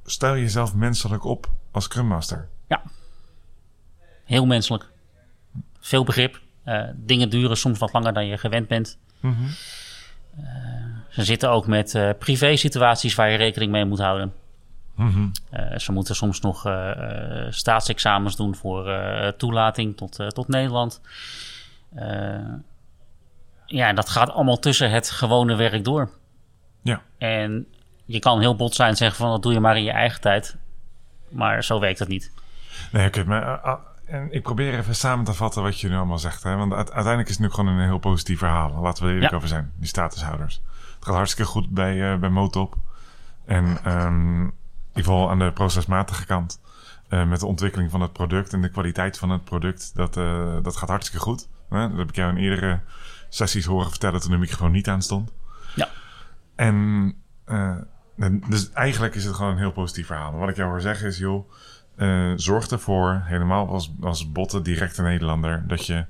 Stel 0.06 0.38
jezelf 0.38 0.76
menselijk 0.76 1.24
op 1.24 1.50
als 1.72 1.84
Scrum 1.84 2.08
Master. 2.08 2.48
Ja. 2.68 2.82
Heel 4.26 4.46
menselijk. 4.46 4.90
Veel 5.80 6.04
begrip. 6.04 6.42
Eh, 6.64 6.84
dingen 6.96 7.30
duren 7.30 7.58
soms 7.58 7.80
wat 7.80 7.94
langer 7.94 8.14
dan 8.14 8.26
je 8.26 8.38
gewend 8.38 8.68
bent. 8.68 8.98
Mhm. 9.20 9.34
Eh, 10.38 10.44
ze 11.10 11.24
zitten 11.24 11.50
ook 11.50 11.68
met 11.68 12.16
privé 12.20 12.56
situaties 12.56 13.16
waar 13.16 13.30
je 13.30 13.38
rekening 13.38 13.72
mee 13.72 13.86
moet 13.86 14.00
houden. 14.00 14.34
Mhm. 14.96 15.28
Ze 15.78 15.92
moeten 15.92 16.16
soms 16.16 16.40
nog 16.40 16.66
staatsexamens 17.50 18.36
doen 18.36 18.56
voor 18.56 18.94
toelating 19.38 19.98
tot, 19.98 20.20
tot 20.28 20.48
Nederland. 20.48 21.02
Eh, 21.96 22.54
ja, 23.66 23.94
dat 23.94 24.10
gaat 24.10 24.30
allemaal 24.30 24.60
tussen 24.60 24.92
het 24.92 25.10
gewone 25.10 25.56
werk 25.56 25.84
door. 25.84 26.10
Ja. 26.82 27.02
En 27.18 27.68
je 28.06 28.20
kan 28.20 28.40
heel 28.40 28.56
bot 28.56 28.76
zijn 28.76 28.90
en 28.90 28.96
zeggen 28.96 29.18
van 29.18 29.30
dat 29.30 29.44
doe 29.44 29.54
je 29.54 29.60
maar 29.60 29.78
in 29.78 29.84
je 29.84 29.92
eigen 29.92 30.22
tijd. 30.22 30.56
Maar 31.30 31.64
zo 31.64 31.80
werkt 31.80 32.00
dat 32.00 32.08
niet. 32.08 32.32
Nee, 32.92 33.08
oké, 33.08 33.24
maar 33.24 33.44
uh, 33.44 33.60
uh, 33.66 33.74
en 34.16 34.28
ik 34.32 34.44
probeer 34.44 34.78
even 34.78 34.96
samen 34.96 35.26
te 35.26 35.34
vatten 35.34 35.62
wat 35.64 35.80
je 35.80 35.90
nu 35.90 35.96
allemaal 35.96 36.20
zegt. 36.20 36.44
Hè? 36.44 36.56
Want 36.56 36.74
uite- 36.74 36.92
uiteindelijk 36.94 37.30
is 37.30 37.38
het 37.38 37.44
nu 37.48 37.52
gewoon 37.54 37.68
een 37.78 37.84
heel 37.86 37.98
positief 37.98 38.40
verhaal. 38.40 38.82
Laten 38.82 39.02
we 39.04 39.08
er 39.10 39.14
eerlijk 39.14 39.32
Ja. 39.32 39.38
over 39.38 39.50
zijn, 39.50 39.72
die 39.76 39.88
statushouders. 39.88 40.62
Het 40.96 41.06
gaat 41.06 41.16
hartstikke 41.16 41.52
goed 41.52 41.70
bij, 41.70 42.14
eh 42.14 42.20
bij 42.20 42.30
Motop. 42.30 42.76
En 43.46 43.66
in 43.66 43.74
ieder 43.74 44.54
geval 44.94 45.30
aan 45.30 45.40
de 45.40 45.52
procesmatige 45.52 46.26
kant. 46.26 46.60
eh, 47.10 47.26
met 47.26 47.40
de 47.40 47.46
ontwikkeling 47.46 47.92
van 47.92 48.02
het 48.02 48.14
product 48.14 48.54
en 48.54 48.62
de 48.62 48.70
kwaliteit 48.70 49.18
van 49.18 49.30
het 49.30 49.44
product. 49.44 49.92
Dat, 49.96 50.18
eh, 50.18 50.58
dat 50.62 50.76
gaat 50.76 50.90
hartstikke 50.90 51.26
goed. 51.26 51.48
Hè? 51.70 51.90
Dat 51.90 51.98
heb 51.98 52.10
ik 52.10 52.16
jou 52.16 52.32
in 52.32 52.44
eerdere 52.44 52.80
sessies 53.30 53.66
horen 53.66 53.90
vertellen 53.90 54.22
toen 54.22 54.32
de 54.32 54.38
microfoon 54.38 54.72
niet 54.72 54.90
aan 54.90 55.02
stond. 55.02 55.34
Ja. 55.76 55.90
En 56.56 57.14
eh, 57.46 57.76
dus 58.50 58.72
eigenlijk 58.72 59.16
is 59.16 59.24
het 59.24 59.36
gewoon 59.36 59.52
een 59.52 59.58
heel 59.58 59.72
positief 59.72 60.06
verhaal. 60.06 60.32
Maar 60.32 60.40
wat 60.40 60.50
ik 60.50 60.56
jou 60.56 60.70
hoor 60.70 60.82
zeggen 60.82 61.08
is, 61.08 61.18
joh, 61.18 61.52
eh, 61.96 62.32
zorg 62.36 62.68
ervoor, 62.68 63.22
helemaal 63.26 63.68
als, 63.68 63.92
als 64.02 64.32
botte 64.32 64.62
directe 64.62 65.02
Nederlander, 65.02 65.64
dat 65.68 65.86
je, 65.86 66.06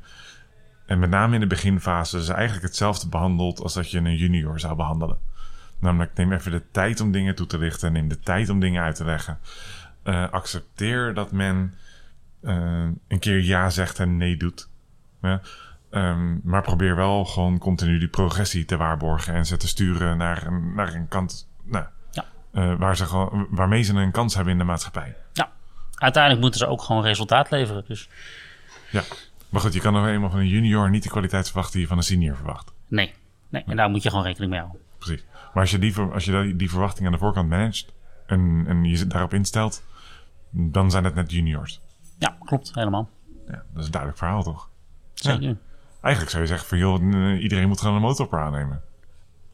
en 0.86 1.00
met 1.00 1.10
name 1.10 1.34
in 1.34 1.40
de 1.40 1.48
beginfase, 1.48 2.24
ze 2.24 2.34
eigenlijk 2.34 2.66
hetzelfde 2.66 3.08
behandelt 3.08 3.60
als 3.60 3.74
dat 3.74 3.92
je 3.92 3.98
een 3.98 4.16
junior 4.16 4.60
zou 4.60 4.76
behandelen. 4.76 5.18
Namelijk, 5.80 6.14
neem 6.16 6.32
even 6.32 6.52
de 6.52 6.64
tijd 6.72 7.00
om 7.00 7.12
dingen 7.12 7.36
toe 7.36 7.48
te 7.48 7.58
lichten, 7.58 7.92
neem 7.92 8.08
de 8.08 8.20
tijd 8.20 8.50
om 8.50 8.60
dingen 8.60 8.84
uit 8.84 8.96
te 8.96 9.06
leggen. 9.06 9.40
Eh, 10.04 10.30
accepteer 10.30 11.14
dat 11.14 11.32
men 11.32 11.74
een 13.08 13.20
keer 13.20 13.44
ja 13.44 13.70
zegt 13.70 14.00
en 14.00 14.18
nee 14.18 14.38
doet. 14.38 14.70
Ja? 15.30 15.42
Ehm, 15.90 16.38
maar 16.44 16.62
probeer 16.62 16.96
wel 16.96 17.26
gewoon 17.26 17.58
continu 17.58 18.00
die 18.00 18.08
progressie 18.08 18.66
te 18.66 18.78
waarborgen 18.78 19.34
en 19.34 19.46
ze 19.46 19.58
te 19.58 19.68
sturen 19.68 20.18
naar 20.18 20.46
een, 20.48 20.74
naar 20.76 20.94
een 20.94 21.08
kant 21.08 21.48
nou, 21.64 21.86
Ja. 22.12 22.26
eh, 22.52 22.76
waar 22.78 22.98
ze 22.98 23.06
gewoon, 23.06 23.48
waarmee 23.50 23.82
ze 23.84 23.94
een 23.94 24.12
kans 24.12 24.36
hebben 24.36 24.54
in 24.54 24.60
de 24.60 24.66
maatschappij. 24.66 25.16
Ja, 25.34 25.52
uiteindelijk 25.96 26.42
moeten 26.44 26.60
ze 26.60 26.68
ook 26.68 26.82
gewoon 26.82 27.04
resultaat 27.04 27.50
leveren. 27.52 27.84
Dus 27.88 28.10
Ja. 28.92 29.02
Maar 29.50 29.62
goed, 29.62 29.74
je 29.74 29.80
kan 29.80 29.94
nog 29.94 30.08
eenmaal 30.08 30.30
van 30.30 30.40
een 30.40 30.48
junior 30.48 30.90
niet 30.90 31.04
de 31.04 31.10
kwaliteit 31.10 31.46
verwachten 31.46 31.74
die 31.74 31.82
je 31.82 31.88
van 31.88 31.98
een 31.98 32.04
senior 32.04 32.36
verwacht. 32.36 32.72
nee, 32.88 33.14
nee. 33.50 33.64
En 33.68 33.76
daar 33.76 33.90
moet 33.90 34.04
je 34.04 34.10
gewoon 34.10 34.26
rekening 34.26 34.52
mee 34.52 34.60
houden. 34.62 34.82
Precies. 34.98 35.26
Maar 35.54 35.64
als 35.64 35.72
je 35.72 35.80
die, 35.80 35.98
als 36.00 36.26
je 36.26 36.42
die, 36.42 36.56
die 36.56 36.70
verwachting 36.70 37.06
aan 37.06 37.12
de 37.12 37.18
voorkant 37.18 37.50
managt 37.50 37.94
en, 38.26 38.66
en 38.68 38.84
je 38.84 39.08
daarop 39.08 39.34
instelt, 39.34 39.84
dan 40.50 40.92
zijn 40.92 41.04
het 41.04 41.16
net 41.16 41.32
juniors. 41.32 41.80
Ja, 42.18 42.36
klopt. 42.46 42.72
Helemaal. 42.74 43.10
Ja, 43.48 43.54
dat 43.54 43.80
is 43.80 43.86
een 43.86 43.92
duidelijk 43.92 44.20
verhaal, 44.22 44.44
toch? 44.44 44.70
Zeker. 45.16 45.58
Eigenlijk 46.02 46.30
zou 46.30 46.44
je 46.44 46.50
zeggen 46.50 46.68
van, 46.68 46.78
joh, 46.78 47.42
iedereen 47.42 47.68
moet 47.68 47.80
gewoon 47.80 47.96
een 47.96 48.02
motor 48.02 48.40
aannemen. 48.40 48.82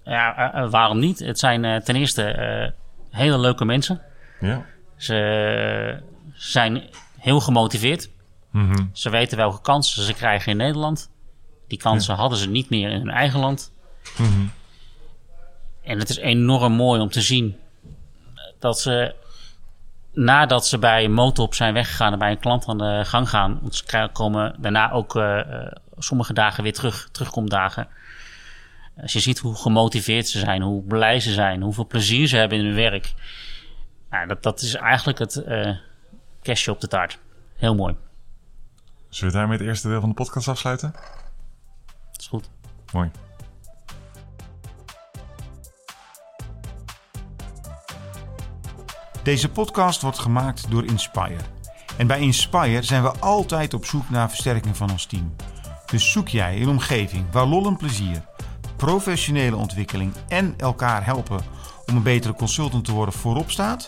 Ja, 0.04 0.54
eh, 0.54 0.64
eh, 0.64 0.72
waarom 0.72 1.00
niet? 1.00 1.20
Het 1.20 1.40
zijn 1.40 1.66
eh, 1.66 1.82
ten 1.82 1.96
eerste 1.96 2.74
hele 3.10 3.40
leuke 3.40 3.66
mensen. 3.66 4.02
Ja. 4.40 4.66
Ze 4.96 6.04
zijn 6.34 6.84
heel 7.18 7.40
gemotiveerd. 7.40 8.10
Mhm. 8.50 8.86
Ze 8.94 9.10
weten 9.10 9.38
welke 9.38 9.62
kansen 9.62 10.04
ze 10.04 10.14
krijgen 10.14 10.52
in 10.52 10.58
Nederland. 10.58 11.12
Die 11.68 11.78
kansen 11.78 12.16
hadden 12.16 12.38
ze 12.38 12.50
niet 12.50 12.70
meer 12.70 12.90
in 12.90 13.00
hun 13.00 13.10
eigen 13.10 13.40
land. 13.40 13.74
Mhm. 14.18 14.46
En 15.84 16.00
het 16.00 16.10
is 16.10 16.18
enorm 16.18 16.74
mooi 16.74 17.02
om 17.02 17.10
te 17.10 17.22
zien 17.22 17.56
dat 18.60 18.80
ze 18.80 19.16
nadat 20.14 20.68
ze 20.68 20.80
bij 20.80 21.08
Motop 21.08 21.54
zijn 21.54 21.74
weggegaan 21.74 22.14
en 22.14 22.20
bij 22.20 22.32
een 22.32 22.40
klant 22.40 22.68
aan 22.68 22.78
de 22.78 23.02
gang 23.06 23.30
gaan, 23.30 23.60
want 23.62 23.76
ze 23.76 24.10
komen 24.14 24.56
daarna 24.60 24.92
ook 24.92 25.16
eh, 25.16 25.40
eh, 25.40 25.72
sommige 25.98 26.34
dagen 26.34 26.64
weer 26.64 26.74
terug, 26.74 27.10
terugkomdagen. 27.12 27.88
Als 29.02 29.14
je 29.14 29.20
ziet 29.20 29.40
hoe 29.40 29.56
gemotiveerd 29.56 30.28
ze 30.28 30.40
zijn, 30.40 30.62
hoe 30.62 30.84
blij 30.84 31.20
ze 31.20 31.34
zijn, 31.34 31.62
hoeveel 31.62 31.88
plezier 31.88 32.28
ze 32.28 32.38
hebben 32.38 32.58
in 32.58 32.66
hun 32.66 32.76
werk. 32.76 33.14
Nou, 34.10 34.28
dat, 34.28 34.44
dat 34.44 34.62
is 34.62 34.76
eigenlijk 34.76 35.20
het 35.20 35.44
eh 35.44 35.76
kerstje 36.42 36.72
op 36.72 36.82
de 36.82 36.88
taart. 36.88 37.20
Heel 37.56 37.76
mooi. 37.76 37.96
Zullen 39.10 39.34
we 39.34 39.40
daarmee 39.40 39.58
het 39.58 39.68
eerste 39.68 39.88
deel 39.88 40.00
van 40.00 40.10
de 40.10 40.16
podcast 40.16 40.48
afsluiten? 40.48 40.92
Dat 42.12 42.22
is 42.22 42.28
goed. 42.28 42.50
Mooi. 42.92 43.12
Deze 49.24 49.50
podcast 49.50 50.02
wordt 50.02 50.20
gemaakt 50.20 50.72
door 50.72 50.86
Inspire. 50.86 51.42
En 51.98 52.08
bij 52.08 52.20
Inspire 52.20 52.84
zijn 52.84 53.04
we 53.04 53.12
altijd 53.20 53.74
op 53.74 53.86
zoek 53.86 54.10
naar 54.10 54.30
versterking 54.30 54.78
van 54.78 54.92
ons 54.92 55.06
team. 55.06 55.36
Dus 55.86 56.12
zoek 56.12 56.28
jij 56.28 56.62
een 56.62 56.70
omgeving 56.70 57.26
waar 57.32 57.46
lol 57.46 57.68
en 57.68 57.78
plezier, 57.78 58.22
professionele 58.76 59.56
ontwikkeling 59.56 60.14
en 60.28 60.54
elkaar 60.58 61.06
helpen 61.06 61.40
om 61.86 61.96
een 61.96 62.04
betere 62.04 62.34
consultant 62.34 62.86
te 62.86 62.92
worden 62.92 63.14
voorop 63.14 63.52
staat? 63.52 63.86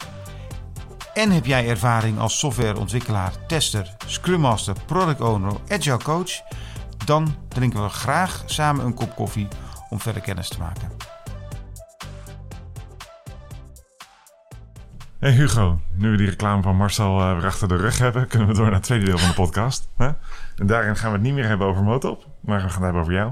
En 1.13 1.31
heb 1.31 1.45
jij 1.45 1.67
ervaring 1.67 2.19
als 2.19 2.39
softwareontwikkelaar, 2.39 3.33
tester, 3.47 3.95
scrum 4.05 4.39
master, 4.39 4.75
product 4.85 5.21
owner, 5.21 5.53
agile 5.67 6.03
coach? 6.03 6.41
Dan 7.05 7.35
drinken 7.47 7.83
we 7.83 7.89
graag 7.89 8.43
samen 8.45 8.85
een 8.85 8.93
kop 8.93 9.15
koffie 9.15 9.47
om 9.89 9.99
verder 9.99 10.21
kennis 10.21 10.47
te 10.47 10.59
maken. 10.59 10.91
Hey 15.23 15.31
Hugo, 15.31 15.79
nu 15.95 16.11
we 16.11 16.17
die 16.17 16.29
reclame 16.29 16.61
van 16.61 16.75
Marcel 16.75 17.19
eh, 17.19 17.35
weer 17.35 17.45
achter 17.45 17.67
de 17.67 17.75
rug 17.75 17.97
hebben, 17.97 18.27
kunnen 18.27 18.47
we 18.47 18.53
door 18.53 18.63
naar 18.65 18.73
het 18.73 18.83
tweede 18.83 19.05
deel 19.05 19.17
van 19.17 19.27
de 19.29 19.33
podcast. 19.35 19.89
Hè? 19.97 20.05
En 20.55 20.65
daarin 20.67 20.95
gaan 20.95 21.09
we 21.11 21.15
het 21.17 21.25
niet 21.25 21.33
meer 21.33 21.47
hebben 21.47 21.67
over 21.67 21.83
Motop, 21.83 22.27
maar 22.39 22.55
we 22.61 22.69
gaan 22.69 22.73
het 22.73 22.83
hebben 22.83 23.01
over 23.01 23.13
jou. 23.13 23.31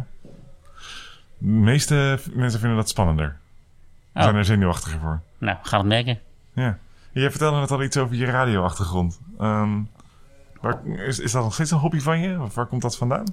De 1.38 1.48
meeste 1.48 2.20
mensen 2.34 2.60
vinden 2.60 2.78
dat 2.78 2.90
spannender. 2.90 3.38
Ze 4.14 4.18
Oh. 4.18 4.24
zijn 4.24 4.36
er 4.36 4.46
zenuwachtiger 4.46 5.00
voor. 5.00 5.22
Nou, 5.38 5.58
we 5.64 5.68
gaan 5.68 5.80
het 5.80 5.88
merken. 5.88 6.20
Ja. 6.54 6.78
Jij 7.12 7.30
vertelde 7.30 7.60
net 7.60 7.72
al 7.72 7.84
iets 7.84 7.98
over 7.98 8.16
je 8.16 8.26
radioachtergrond. 8.26 9.20
Ehm 9.40 9.80
waar, 10.62 10.86
is, 10.86 11.20
is 11.20 11.32
dat 11.32 11.44
nog 11.44 11.54
steeds 11.54 11.72
een 11.72 11.78
hobby 11.78 12.00
van 12.00 12.20
je? 12.20 12.42
Of 12.42 12.56
waar 12.56 12.66
komt 12.66 12.82
dat 12.82 12.98
vandaan? 12.98 13.26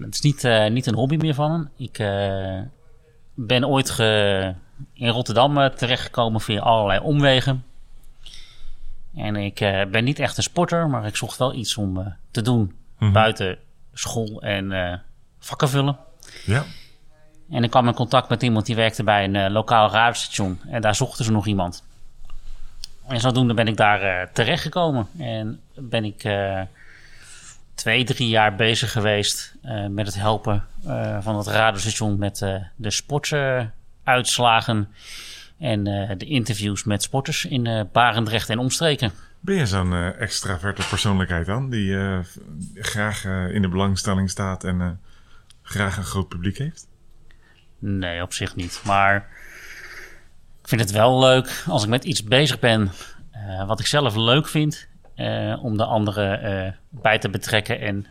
Het 0.00 0.14
is 0.14 0.20
niet, 0.20 0.44
eh, 0.44 0.70
niet 0.70 0.86
een 0.86 0.94
hobby 0.94 1.16
meer 1.16 1.34
van 1.34 1.50
hem. 1.50 1.68
Ik 1.76 1.98
eh, 1.98 2.60
ben 3.34 3.66
ooit 3.68 3.90
ge- 3.90 4.54
in 4.92 5.08
Rotterdam 5.08 5.58
eh, 5.58 5.68
terechtgekomen 5.68 6.40
via 6.40 6.60
allerlei 6.60 7.00
omwegen. 7.00 7.64
En 9.16 9.36
ik 9.36 9.60
eh, 9.60 9.84
ben 9.90 10.04
niet 10.04 10.18
echt 10.18 10.36
een 10.36 10.42
sporter, 10.42 10.88
maar 10.88 11.06
ik 11.06 11.16
zocht 11.16 11.38
wel 11.38 11.54
iets 11.54 11.76
om 11.76 11.98
eh, 12.00 12.06
te 12.30 12.42
doen 12.42 12.74
Mhm. 12.98 13.12
buiten 13.12 13.58
school 13.92 14.42
en 14.42 15.02
vakken 15.38 15.68
vullen. 15.68 15.96
Ja. 16.44 16.64
En 17.50 17.64
ik 17.64 17.70
kwam 17.70 17.86
in 17.86 17.94
contact 17.94 18.28
met 18.28 18.42
iemand 18.42 18.66
die 18.66 18.74
werkte 18.76 19.04
bij 19.04 19.24
een 19.24 19.52
lokaal 19.52 19.90
radiostation. 19.90 20.60
En 20.68 20.80
daar 20.80 20.94
zochten 20.94 21.24
ze 21.24 21.32
nog 21.32 21.46
iemand. 21.46 21.84
En 23.06 23.20
zodoende 23.20 23.54
ben 23.54 23.66
ik 23.66 23.76
daar 23.76 24.02
eh, 24.02 24.26
terechtgekomen. 24.32 25.08
En 25.18 25.60
ben 25.74 26.04
ik 26.04 26.28
twee, 27.74 28.04
drie 28.04 28.28
jaar 28.28 28.54
bezig 28.54 28.92
geweest 28.92 29.54
met 29.90 30.06
het 30.06 30.14
helpen 30.14 30.64
van 31.20 31.36
het 31.36 31.46
radiostation 31.46 32.18
met 32.18 32.38
de 32.76 32.90
sportsuitslagen. 34.06 34.88
en 35.58 35.86
eh, 35.86 36.16
de 36.18 36.26
interviews 36.26 36.84
met 36.84 37.02
sporters 37.02 37.44
in 37.44 37.66
eh, 37.66 37.82
Barendrecht 37.92 38.50
en 38.50 38.58
omstreken. 38.58 39.12
Ben 39.40 39.56
je 39.56 39.66
zo'n 39.66 39.92
eh, 39.92 40.20
extraverte 40.20 40.88
persoonlijkheid 40.88 41.46
dan? 41.46 41.70
Die 41.70 41.96
graag 42.74 43.24
in 43.24 43.62
de 43.62 43.68
belangstelling 43.68 44.30
staat 44.30 44.64
en 44.64 45.00
graag 45.62 45.96
een 45.96 46.04
groot 46.04 46.28
publiek 46.28 46.58
heeft? 46.58 46.88
Nee, 47.78 48.22
op 48.22 48.32
zich 48.32 48.56
niet. 48.56 48.80
Maar 48.84 49.16
ik 50.62 50.68
vind 50.68 50.80
het 50.80 50.90
wel 50.90 51.20
leuk 51.20 51.64
als 51.66 51.82
ik 51.82 51.88
met 51.88 52.04
iets 52.04 52.24
bezig 52.24 52.58
ben 52.58 52.90
wat 53.66 53.80
ik 53.80 53.86
zelf 53.86 54.16
leuk 54.16 54.48
vind, 54.48 54.88
om 55.62 55.76
de 55.76 55.84
anderen 55.84 56.78
bij 56.90 57.18
te 57.18 57.28
betrekken 57.28 57.80
en 57.80 58.06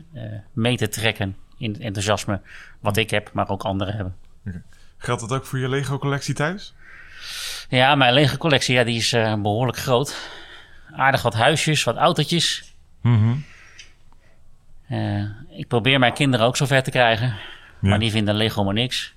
mee 0.53 0.77
te 0.77 0.87
trekken 0.87 1.35
in 1.57 1.71
het 1.71 1.81
enthousiasme 1.81 2.41
wat 2.79 2.97
ik 2.97 3.09
heb, 3.09 3.29
maar 3.33 3.49
ook 3.49 3.63
anderen 3.63 3.95
hebben. 3.95 4.15
Geldt 5.05 5.21
dat 5.21 5.33
ook 5.33 5.45
voor 5.45 5.59
je 5.59 5.69
Lego-collectie 5.69 6.33
thuis? 6.33 6.73
Ja, 7.69 7.95
mijn 7.95 8.13
lege 8.13 8.37
collectie 8.37 8.75
ja, 8.75 8.83
die 8.83 8.97
is 8.97 9.13
eh, 9.13 9.41
behoorlijk 9.41 9.77
groot. 9.77 10.29
Aardig 10.95 11.21
wat 11.21 11.33
huisjes, 11.33 11.83
wat 11.83 11.95
autootjes. 11.95 12.73
Mhm. 13.01 13.35
Eh, 14.87 15.23
ik 15.49 15.67
probeer 15.67 15.99
mijn 15.99 16.13
kinderen 16.13 16.45
ook 16.45 16.57
zover 16.57 16.83
te 16.83 16.91
krijgen. 16.91 17.27
Ja. 17.27 17.89
Maar 17.89 17.99
die 17.99 18.11
vinden 18.11 18.35
Lego 18.35 18.63
maar 18.63 18.73
niks. 18.73 19.13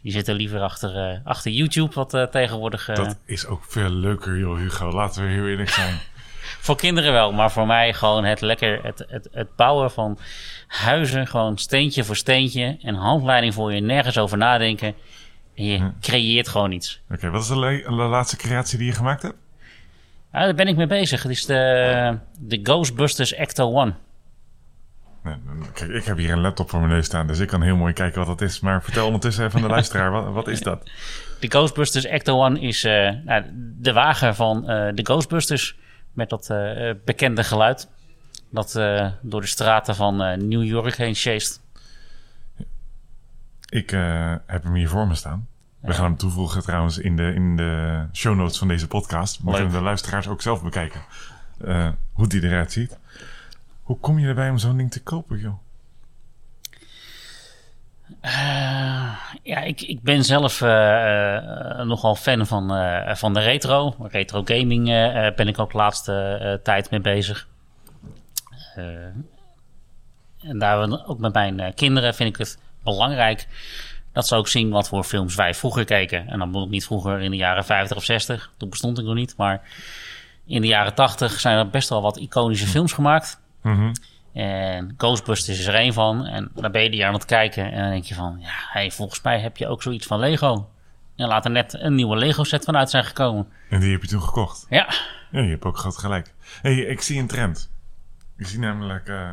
Die 0.00 0.12
zitten 0.12 0.34
liever 0.34 0.60
achter, 0.60 0.96
eh, 0.96 1.18
achter 1.24 1.50
YouTube, 1.50 1.94
wat 1.94 2.32
tegenwoordig 2.32 2.86
Dat 2.86 3.18
is 3.24 3.46
ook 3.46 3.64
veel 3.68 3.90
leuker, 3.90 4.38
joh, 4.38 4.58
Hugo. 4.58 4.92
Laten 4.92 5.22
we 5.22 5.28
heel 5.28 5.46
eerlijk 5.46 5.70
zijn. 5.70 5.98
voor 6.66 6.76
kinderen 6.76 7.12
wel. 7.12 7.32
Maar 7.32 7.50
voor 7.50 7.66
mij 7.66 7.94
gewoon 7.94 8.24
het 8.24 8.40
lekker, 8.40 8.80
het, 8.82 9.04
het, 9.08 9.28
het 9.32 9.56
bouwen 9.56 9.90
van 9.90 10.18
huizen, 10.66 11.26
gewoon 11.26 11.58
steentje 11.58 12.04
voor 12.04 12.16
steentje. 12.16 12.78
En 12.82 12.94
handleiding 12.94 13.54
voor 13.54 13.72
je, 13.72 13.80
nergens 13.80 14.18
over 14.18 14.38
nadenken. 14.38 14.94
En 15.54 15.64
je 15.64 15.90
creëert 16.00 16.48
gewoon 16.48 16.72
iets. 16.72 17.00
Oké, 17.10 17.30
wat 17.30 17.42
is 17.42 17.48
de, 17.48 17.84
laatste 17.90 18.36
creatie 18.36 18.78
die 18.78 18.86
je 18.86 18.92
gemaakt 18.92 19.22
hebt? 19.22 19.36
Ah, 20.30 20.40
daar 20.40 20.54
ben 20.54 20.68
ik 20.68 20.76
mee 20.76 20.86
bezig. 20.86 21.22
Het 21.22 21.32
is 21.32 21.46
de, 21.46 22.18
de 22.38 22.60
Ghostbusters 22.62 23.32
Ecto 23.32 23.72
One. 23.72 23.94
Nee, 25.24 25.36
kijk, 25.72 25.90
ik 25.90 26.04
heb 26.04 26.16
hier 26.16 26.30
een 26.30 26.40
laptop 26.40 26.70
voor 26.70 26.80
mijn 26.80 26.92
neus 26.92 27.06
staan, 27.06 27.26
dus 27.26 27.38
ik 27.38 27.48
kan 27.48 27.62
heel 27.62 27.76
mooi 27.76 27.92
kijken 27.92 28.18
wat 28.18 28.38
dat 28.38 28.48
is. 28.48 28.60
Maar 28.60 28.82
vertel 28.82 29.06
ondertussen 29.06 29.44
even 29.44 29.56
aan 29.56 29.66
de 29.66 29.72
luisteraar, 29.78 30.10
wat, 30.10 30.32
wat 30.32 30.48
is 30.48 30.60
dat? 30.60 30.90
De 31.40 31.50
Ghostbusters 31.50 32.04
Ecto 32.04 32.44
One 32.44 32.60
is 32.60 32.84
eh, 32.84 33.10
nou, 33.24 33.44
de 33.78 33.92
wagen 33.92 34.34
van 34.34 34.68
eh, 34.68 34.94
de 34.94 35.04
Ghostbusters. 35.04 35.76
Met 36.12 36.28
dat 36.28 36.50
eh, 36.50 36.90
bekende 37.04 37.44
geluid. 37.44 37.88
Dat 38.50 38.72
door 39.22 39.40
de 39.40 39.46
straten 39.46 39.94
van 39.94 40.16
New 40.48 40.64
York 40.64 40.96
heen 40.96 41.14
chased. 41.14 41.60
Ik 43.74 43.92
eh, 43.92 44.34
heb 44.46 44.62
hem 44.62 44.74
hier 44.74 44.88
voor 44.88 45.06
me 45.06 45.14
staan. 45.14 45.48
We 45.80 45.92
gaan 45.92 46.04
hem 46.04 46.16
toevoegen 46.16 46.62
trouwens 46.62 46.98
in 46.98 47.16
de, 47.16 47.34
in 47.34 47.56
de 47.56 48.04
show 48.12 48.36
notes 48.36 48.58
van 48.58 48.68
deze 48.68 48.86
podcast. 48.86 49.40
Kunnen 49.44 49.70
de 49.70 49.80
luisteraars 49.80 50.28
ook 50.28 50.42
zelf 50.42 50.62
bekijken 50.62 51.00
eh, 51.64 51.88
hoe 52.12 52.26
die 52.26 52.42
eruit 52.42 52.72
ziet. 52.72 52.98
Hoe 53.82 53.98
kom 53.98 54.18
je 54.18 54.26
erbij 54.26 54.50
om 54.50 54.58
zo'n 54.58 54.76
ding 54.76 54.90
te 54.90 55.02
kopen, 55.02 55.38
joh? 55.38 55.54
Eh, 58.20 59.12
ja, 59.42 59.60
ik, 59.60 59.80
ik 59.80 60.02
ben 60.02 60.24
zelf 60.24 60.60
nogal 61.86 62.14
fan 62.14 62.46
van, 62.46 62.68
van 63.16 63.34
de 63.34 63.40
retro. 63.40 63.94
Retro 63.98 64.42
gaming 64.44 64.84
ben 65.36 65.48
ik 65.48 65.58
ook 65.58 65.70
de 65.70 65.76
laatste 65.76 66.60
tijd 66.62 66.90
mee 66.90 67.00
bezig. 67.00 67.48
En 70.42 70.58
daar 70.58 71.06
ook 71.06 71.18
met 71.18 71.32
mijn 71.32 71.74
kinderen 71.74 72.14
vind 72.14 72.28
ik 72.28 72.36
het 72.36 72.58
belangrijk 72.84 73.46
dat 74.12 74.26
ze 74.26 74.34
ook 74.36 74.48
zien 74.48 74.70
wat 74.70 74.88
voor 74.88 75.04
films 75.04 75.34
wij 75.34 75.54
vroeger 75.54 75.84
keken. 75.84 76.28
En 76.28 76.38
dan 76.38 76.48
bedoel 76.48 76.64
ik 76.64 76.70
niet 76.70 76.84
vroeger 76.84 77.20
in 77.20 77.30
de 77.30 77.36
jaren 77.36 77.64
50 77.64 77.96
of 77.96 78.04
60. 78.04 78.50
Toen 78.56 78.68
bestond 78.68 78.98
ik 78.98 79.04
nog 79.04 79.14
niet. 79.14 79.34
Maar 79.36 79.62
in 80.46 80.60
de 80.60 80.66
jaren 80.66 80.94
80 80.94 81.40
zijn 81.40 81.58
er 81.58 81.68
best 81.70 81.88
wel 81.88 82.02
wat 82.02 82.16
iconische 82.16 82.66
films 82.66 82.92
gemaakt. 82.92 83.40
Mhm. 83.62 83.92
En 84.32 84.94
Ghostbusters 84.96 85.58
is 85.58 85.66
er 85.66 85.74
één 85.74 85.92
van. 85.92 86.26
En 86.26 86.50
dan 86.54 86.72
ben 86.72 86.82
je 86.82 86.90
die 86.90 87.06
aan 87.06 87.12
het 87.12 87.24
kijken. 87.24 87.72
En 87.72 87.80
dan 87.82 87.90
denk 87.90 88.04
je 88.04 88.14
van, 88.14 88.36
ja, 88.40 88.52
hey, 88.70 88.90
volgens 88.90 89.22
mij 89.22 89.40
heb 89.40 89.56
je 89.56 89.66
ook 89.68 89.82
zoiets 89.82 90.06
van 90.06 90.18
Lego. 90.18 90.68
En 91.16 91.28
laat 91.28 91.44
er 91.44 91.50
net 91.50 91.72
een 91.72 91.94
nieuwe 91.94 92.16
Lego 92.16 92.44
set 92.44 92.64
vanuit 92.64 92.90
zijn 92.90 93.04
gekomen. 93.04 93.48
En 93.70 93.80
die 93.80 93.92
heb 93.92 94.02
je 94.02 94.08
toen 94.08 94.22
gekocht. 94.22 94.66
Ja, 94.68 94.88
Ja, 95.30 95.40
je 95.40 95.48
hebt 95.50 95.64
ook 95.64 95.78
groot 95.78 95.98
gelijk. 95.98 96.34
hey, 96.62 96.74
ik 96.74 97.00
zie 97.00 97.20
een 97.20 97.26
trend. 97.26 97.70
Ik 98.36 98.46
zie 98.46 98.58
namelijk, 98.58 99.08
eh, 99.08 99.32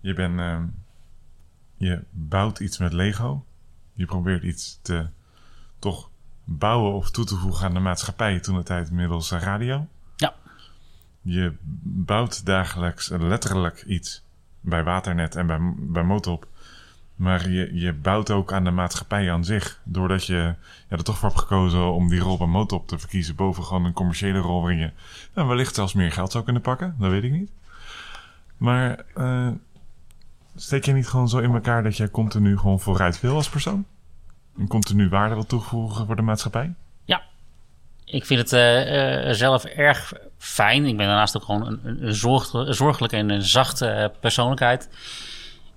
je 0.00 0.14
bent, 0.14 0.38
eh, 0.38 0.58
je 1.76 2.02
bouwt 2.10 2.60
iets 2.60 2.78
met 2.78 2.92
Lego. 2.92 3.44
Je 3.92 4.04
probeert 4.04 4.42
iets 4.42 4.78
te 4.82 5.06
toch 5.78 6.08
bouwen 6.44 6.92
of 6.92 7.10
toe 7.10 7.24
te 7.24 7.36
voegen 7.36 7.66
aan 7.66 7.74
de 7.74 7.80
maatschappij 7.80 8.40
toen 8.40 8.56
de 8.56 8.62
tijd 8.62 8.90
middels 8.90 9.30
radio. 9.30 9.86
ja, 10.16 10.34
Je 11.22 11.52
bouwt 11.82 12.46
dagelijks 12.46 13.08
letterlijk 13.08 13.82
iets 13.82 14.22
bij 14.60 14.84
Waternet 14.84 15.36
en 15.36 15.46
bij, 15.46 15.58
bij 15.76 16.04
Motop. 16.04 16.46
Maar 17.16 17.50
je, 17.50 17.74
je 17.74 17.92
bouwt 17.92 18.30
ook 18.30 18.52
aan 18.52 18.64
de 18.64 18.70
maatschappij 18.70 19.32
aan 19.32 19.44
zich. 19.44 19.80
Doordat 19.82 20.26
je 20.26 20.34
ja, 20.34 20.56
er 20.88 21.04
toch 21.04 21.18
voor 21.18 21.28
hebt 21.28 21.40
gekozen 21.40 21.92
om 21.92 22.08
die 22.08 22.20
rol 22.20 22.38
bij 22.38 22.46
Motop 22.46 22.88
te 22.88 22.98
verkiezen. 22.98 23.34
Boven 23.34 23.64
gewoon 23.64 23.84
een 23.84 23.92
commerciële 23.92 24.38
rol 24.38 24.60
waarin 24.60 24.78
je 24.78 24.90
nou, 25.34 25.48
wellicht 25.48 25.74
zelfs 25.74 25.92
meer 25.92 26.12
geld 26.12 26.32
zou 26.32 26.44
kunnen 26.44 26.62
pakken. 26.62 26.96
Dat 26.98 27.10
weet 27.10 27.22
ik 27.22 27.32
niet. 27.32 27.50
Maar 28.56 29.04
eh, 29.14 29.48
steek 30.56 30.84
je 30.84 30.92
niet 30.92 31.08
gewoon 31.08 31.28
zo 31.28 31.38
in 31.38 31.54
elkaar 31.54 31.82
dat 31.82 31.96
jij 31.96 32.10
continu 32.10 32.58
gewoon 32.58 32.80
vooruit 32.80 33.20
wil 33.20 33.34
als 33.34 33.48
persoon? 33.48 33.84
En 34.58 34.68
continu 34.68 35.08
waarde 35.08 35.34
wil 35.34 35.46
toevoegen 35.46 36.06
voor 36.06 36.16
de 36.16 36.22
maatschappij? 36.22 36.74
ja. 37.04 37.22
Ik 38.04 38.24
vind 38.24 38.40
het 38.40 38.52
eh, 38.52 39.28
eh, 39.28 39.34
zelf 39.34 39.64
erg 39.64 40.12
fijn. 40.38 40.86
Ik 40.86 40.96
ben 40.96 41.06
daarnaast 41.06 41.36
ook 41.36 41.44
gewoon 41.44 41.66
een, 41.66 42.06
een, 42.06 42.14
zorg, 42.14 42.50
zorgelijke 42.68 43.16
en 43.16 43.30
een 43.30 43.42
zachte 43.42 43.86
eh, 43.86 44.08
persoonlijkheid. 44.20 44.88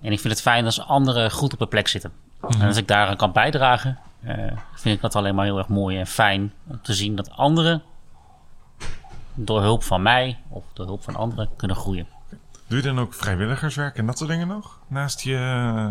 En 0.01 0.11
ik 0.11 0.19
vind 0.19 0.33
het 0.33 0.41
fijn 0.41 0.65
als 0.65 0.81
anderen 0.81 1.31
goed 1.31 1.53
op 1.53 1.61
een 1.61 1.67
plek 1.67 1.87
zitten. 1.87 2.11
En 2.59 2.67
als 2.67 2.77
ik 2.77 2.87
daaraan 2.87 3.15
kan 3.15 3.31
bijdragen, 3.31 3.97
vind 4.73 4.95
ik 4.95 5.01
dat 5.01 5.15
alleen 5.15 5.35
maar 5.35 5.45
heel 5.45 5.57
erg 5.57 5.67
mooi 5.67 5.97
en 5.97 6.07
fijn 6.07 6.53
om 6.67 6.79
te 6.81 6.93
zien 6.93 7.15
dat 7.15 7.31
anderen 7.31 7.83
door 9.33 9.61
hulp 9.61 9.83
van 9.83 10.01
mij 10.01 10.37
of 10.49 10.63
door 10.73 10.85
hulp 10.85 11.03
van 11.03 11.15
anderen 11.15 11.49
kunnen 11.55 11.77
groeien. 11.77 12.07
Doe 12.67 12.77
je 12.77 12.83
dan 12.83 12.99
ook 12.99 13.13
vrijwilligerswerk 13.13 13.97
en 13.97 14.05
dat 14.05 14.17
soort 14.17 14.29
dingen 14.29 14.47
nog? 14.47 14.79
Naast 14.87 15.21
je 15.21 15.35
eh, 15.35 15.87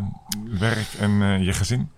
werk 0.61 0.89
en 1.01 1.23
eh, 1.23 1.45
je 1.45 1.53
gezin? 1.53 1.91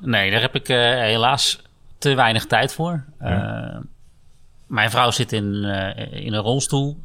Nee, 0.00 0.30
daar 0.30 0.40
heb 0.40 0.54
ik 0.54 0.68
eh, 0.68 0.76
helaas 0.90 1.62
te 1.98 2.14
weinig 2.14 2.46
tijd 2.46 2.72
voor. 2.74 3.04
Ja. 3.20 3.80
Mijn 4.66 4.90
vrouw 4.90 5.10
zit 5.10 5.32
in, 5.32 5.54
in 6.10 6.32
een 6.32 6.42
rolstoel. 6.42 7.00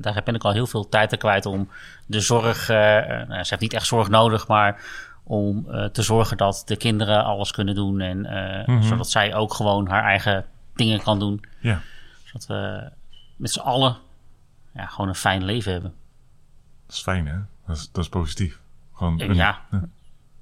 Daar 0.00 0.20
ben 0.24 0.34
ik 0.34 0.44
al 0.44 0.52
heel 0.52 0.66
veel 0.66 0.88
tijd 0.88 1.12
aan 1.12 1.18
kwijt 1.18 1.46
om 1.46 1.68
de 2.06 2.20
zorg. 2.20 2.68
nou, 2.68 3.28
ze 3.28 3.46
heeft 3.48 3.60
niet 3.60 3.72
echt 3.72 3.86
zorg 3.86 4.08
nodig, 4.08 4.48
maar 4.48 4.80
om 5.24 5.66
te 5.92 6.02
zorgen 6.02 6.36
dat 6.36 6.62
de 6.66 6.76
kinderen 6.76 7.24
alles 7.24 7.50
kunnen 7.50 7.74
doen. 7.74 8.00
En 8.00 8.20
Mhm. 8.66 8.82
zodat 8.82 9.10
zij 9.10 9.34
ook 9.34 9.54
gewoon 9.54 9.88
haar 9.88 10.04
eigen 10.04 10.44
dingen 10.74 11.02
kan 11.02 11.18
doen. 11.18 11.44
Ja. 11.60 11.80
Zodat 12.24 12.46
we 12.46 12.90
met 13.36 13.50
z'n 13.50 13.60
allen 13.60 13.96
ja, 14.74 14.86
gewoon 14.86 15.08
een 15.08 15.14
fijn 15.14 15.44
leven 15.44 15.72
hebben. 15.72 15.94
Dat 16.86 16.96
is 16.96 17.02
fijn, 17.02 17.26
hè? 17.26 17.38
Dat 17.66 17.76
is, 17.76 17.90
dat 17.92 18.04
is 18.04 18.10
positief. 18.10 18.60
Gewoon 18.94 19.16
ja, 19.34 19.60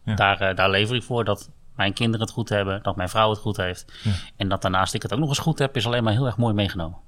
Ja. 0.04 0.14
Daar, 0.14 0.40
eh, 0.40 0.57
daar 0.57 0.70
lever 0.70 0.96
ik 0.96 1.02
voor 1.02 1.24
dat 1.24 1.50
mijn 1.74 1.92
kinderen 1.92 2.26
het 2.26 2.35
goed 2.35 2.48
hebben, 2.48 2.83
dat 2.83 2.96
mijn 2.96 3.09
vrouw 3.09 3.30
het 3.30 3.38
goed 3.38 3.57
heeft. 3.57 3.92
Ja. 4.02 4.12
En 4.37 4.48
dat 4.48 4.62
daarnaast 4.62 4.94
ik 4.94 5.02
het 5.02 5.12
ook 5.12 5.18
nog 5.18 5.28
eens 5.28 5.38
goed 5.38 5.59
heb, 5.59 5.76
is 5.76 5.87
alleen 5.87 6.04
maar 6.04 6.12
heel 6.12 6.26
erg 6.26 6.37
mooi 6.37 6.54
meegenomen. 6.54 6.98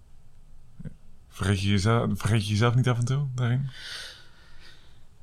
Vergeet, 1.29 1.62
je 1.62 1.68
jezelf, 1.68 2.11
vergeet 2.14 2.44
je 2.44 2.51
jezelf 2.51 2.75
niet 2.75 2.88
af 2.88 2.99
en 2.99 3.05
toe 3.05 3.27
daarin? 3.35 3.70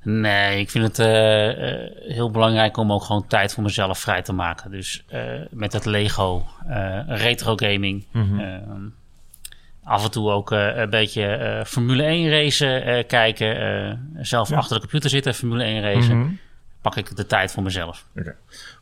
Nee, 0.02 0.60
ik 0.60 0.70
vind 0.70 0.84
het 0.84 0.98
eh, 0.98 1.84
eh, 1.84 1.90
heel 2.14 2.30
belangrijk 2.30 2.76
om 2.76 2.92
ook 2.92 3.02
gewoon 3.02 3.26
tijd 3.26 3.54
voor 3.54 3.62
mezelf 3.62 3.98
vrij 3.98 4.22
te 4.22 4.32
maken. 4.32 4.70
Dus 4.70 5.04
met 5.50 5.72
het 5.72 5.84
Lego, 5.84 6.46
retro 7.06 7.56
gaming. 7.56 8.06
Mhm. 8.12 8.38
ehm, 8.38 8.86
af 9.84 10.04
en 10.04 10.10
toe 10.10 10.30
ook 10.30 10.52
eh, 10.52 10.76
een 10.76 10.90
beetje 10.90 11.26
eh, 11.26 11.64
Formule 11.64 12.02
1 12.02 12.30
racen 12.30 12.84
eh, 12.84 13.06
kijken. 13.06 14.18
zelf 14.20 14.48
Ja. 14.48 14.56
achter 14.56 14.74
de 14.74 14.80
computer 14.80 15.10
zitten, 15.10 15.34
Formule 15.34 15.64
1 15.64 15.82
racen. 15.82 16.18
Mhm. 16.18 16.32
Pak 16.80 16.96
ik 16.96 17.16
de 17.16 17.26
tijd 17.26 17.52
voor 17.52 17.62
mezelf. 17.62 18.06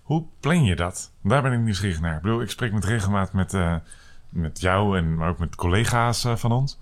Hoe 0.03 0.25
plan 0.41 0.65
je 0.65 0.77
dat? 0.77 1.13
Daar 1.23 1.43
ben 1.43 1.53
ik 1.53 1.61
nieuwsgierig 1.61 2.01
naar. 2.01 2.17
Ik 2.17 2.23
bedoel, 2.23 2.41
ik 2.41 2.51
spreek 2.51 2.73
met 2.73 2.85
regelmaat 2.85 3.33
met, 3.33 3.57
met 4.29 4.61
jou 4.61 4.99
en 4.99 5.15
maar 5.15 5.29
ook 5.29 5.39
met 5.39 5.55
collega's 5.55 6.27
van 6.35 6.53
ons. 6.53 6.79